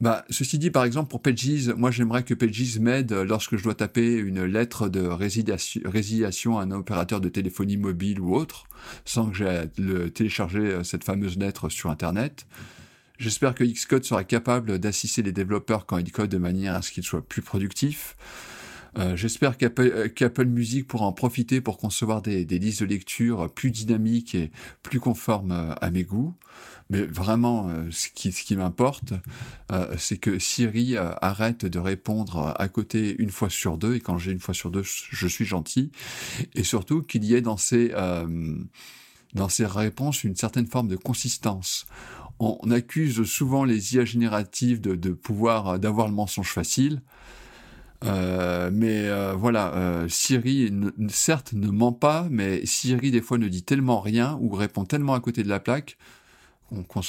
Bah, 0.00 0.24
ceci 0.30 0.58
dit, 0.58 0.70
par 0.70 0.84
exemple, 0.84 1.10
pour 1.10 1.20
Pages, 1.20 1.68
moi 1.76 1.90
j'aimerais 1.90 2.22
que 2.22 2.32
Pages 2.32 2.78
m'aide 2.78 3.12
lorsque 3.12 3.58
je 3.58 3.62
dois 3.62 3.74
taper 3.74 4.14
une 4.14 4.44
lettre 4.44 4.88
de 4.88 5.02
résiliation 5.02 6.58
à 6.58 6.62
un 6.62 6.70
opérateur 6.70 7.20
de 7.20 7.28
téléphonie 7.28 7.76
mobile 7.76 8.18
ou 8.20 8.34
autre, 8.34 8.64
sans 9.04 9.28
que 9.28 9.36
j'aie 9.36 9.68
le 9.76 10.08
télécharger 10.08 10.60
euh, 10.60 10.84
cette 10.84 11.04
fameuse 11.04 11.36
lettre 11.36 11.68
sur 11.68 11.90
Internet. 11.90 12.46
J'espère 13.18 13.54
que 13.54 13.62
Xcode 13.62 14.04
sera 14.04 14.24
capable 14.24 14.78
d'assister 14.78 15.20
les 15.20 15.32
développeurs 15.32 15.84
quand 15.84 15.98
ils 15.98 16.10
codent 16.10 16.30
de 16.30 16.38
manière 16.38 16.74
à 16.74 16.80
ce 16.80 16.90
qu'ils 16.90 17.04
soient 17.04 17.20
plus 17.20 17.42
productifs. 17.42 18.16
Euh, 18.98 19.16
j'espère 19.16 19.54
euh, 19.62 20.08
qu'Apple, 20.08 20.46
Music 20.46 20.86
pourra 20.86 21.06
en 21.06 21.12
profiter 21.12 21.60
pour 21.60 21.78
concevoir 21.78 22.22
des, 22.22 22.44
listes 22.44 22.80
de 22.80 22.86
lecture 22.86 23.52
plus 23.52 23.70
dynamiques 23.70 24.34
et 24.34 24.50
plus 24.82 25.00
conformes 25.00 25.74
à 25.80 25.90
mes 25.90 26.04
goûts. 26.04 26.34
Mais 26.90 27.02
vraiment, 27.02 27.68
euh, 27.68 27.88
ce 27.92 28.08
qui, 28.08 28.56
m'importe, 28.56 29.14
euh, 29.70 29.94
c'est 29.96 30.18
que 30.18 30.40
Siri 30.40 30.96
euh, 30.96 31.12
arrête 31.22 31.64
de 31.64 31.78
répondre 31.78 32.52
à 32.58 32.68
côté 32.68 33.14
une 33.20 33.30
fois 33.30 33.48
sur 33.48 33.78
deux, 33.78 33.94
et 33.94 34.00
quand 34.00 34.18
j'ai 34.18 34.32
une 34.32 34.40
fois 34.40 34.54
sur 34.54 34.70
deux, 34.70 34.82
je 34.82 35.28
suis 35.28 35.44
gentil, 35.44 35.92
et 36.56 36.64
surtout 36.64 37.02
qu'il 37.02 37.24
y 37.24 37.34
ait 37.34 37.40
dans 37.40 37.56
ces, 37.56 37.94
dans 39.34 39.48
ces 39.48 39.66
réponses 39.66 40.24
une 40.24 40.34
certaine 40.34 40.66
forme 40.66 40.88
de 40.88 40.96
consistance. 40.96 41.86
On, 42.40 42.70
accuse 42.70 43.22
souvent 43.24 43.64
les 43.64 43.94
IA 43.94 44.04
génératives 44.04 44.80
de 44.80 45.12
pouvoir 45.12 45.78
d'avoir 45.78 46.08
le 46.08 46.14
mensonge 46.14 46.50
facile. 46.50 47.02
Euh, 48.04 48.70
mais 48.72 49.08
euh, 49.08 49.34
voilà, 49.34 50.06
Siri, 50.08 50.72
certes, 51.08 51.52
ne 51.52 51.68
ment 51.68 51.92
pas, 51.92 52.26
mais 52.30 52.64
Siri, 52.64 53.10
des 53.10 53.20
fois, 53.20 53.38
ne 53.38 53.48
dit 53.48 53.62
tellement 53.62 54.00
rien 54.00 54.38
ou 54.40 54.54
répond 54.54 54.84
tellement 54.84 55.14
à 55.14 55.20
côté 55.20 55.42
de 55.42 55.48
la 55.48 55.60
plaque 55.60 55.96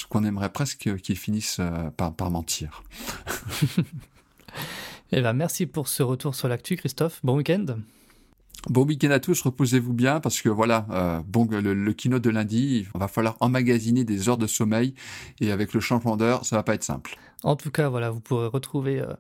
qu'on 0.10 0.24
aimerait 0.24 0.50
presque 0.50 0.98
qu'ils 1.02 1.18
finissent 1.18 1.60
euh, 1.60 1.90
par, 1.92 2.14
par 2.16 2.32
mentir. 2.32 2.84
eh 5.12 5.22
ben, 5.22 5.34
merci 5.34 5.66
pour 5.66 5.88
ce 5.88 6.04
retour 6.04 6.36
sur 6.36 6.48
l'actu, 6.48 6.76
Christophe. 6.76 7.20
Bon 7.24 7.38
week-end. 7.38 7.66
Bon 8.70 8.86
week-end 8.86 9.10
à 9.10 9.20
tous, 9.20 9.42
reposez-vous 9.42 9.94
bien 9.94 10.20
parce 10.20 10.40
que 10.42 10.48
voilà, 10.48 10.86
euh, 10.92 11.22
bon 11.26 11.48
le, 11.50 11.94
keynote 11.94 12.24
de 12.24 12.30
lundi, 12.30 12.86
il 12.94 13.00
va 13.00 13.08
falloir 13.08 13.36
emmagasiner 13.40 14.04
des 14.04 14.30
heures 14.30 14.38
de 14.38 14.46
sommeil 14.46 14.94
et 15.40 15.52
avec 15.52 15.74
le 15.74 15.80
changement 15.80 16.16
d'heure, 16.16 16.46
ça 16.46 16.58
va 16.58 16.64
pas 16.64 16.76
être 16.76 16.84
simple. 16.84 17.18
En 17.44 17.56
tout 17.56 17.72
cas, 17.72 17.90
voilà, 17.90 18.12
vous 18.12 18.20
pourrez 18.20 18.46
retrouver 18.46 19.02
euh, 19.02 19.14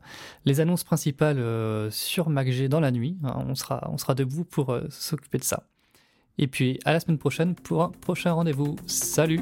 les 0.45 0.59
annonces 0.59 0.83
principales 0.83 1.43
sur 1.91 2.29
MacG 2.29 2.67
dans 2.67 2.79
la 2.79 2.91
nuit. 2.91 3.17
Hein, 3.23 3.43
on 3.47 3.55
sera, 3.55 3.89
on 3.91 3.97
sera 3.97 4.13
debout 4.13 4.43
pour 4.43 4.77
s'occuper 4.89 5.39
de 5.39 5.43
ça. 5.43 5.63
Et 6.37 6.47
puis 6.47 6.79
à 6.85 6.93
la 6.93 6.99
semaine 6.99 7.17
prochaine 7.17 7.55
pour 7.55 7.83
un 7.83 7.89
prochain 7.89 8.33
rendez-vous. 8.33 8.75
Salut 8.85 9.41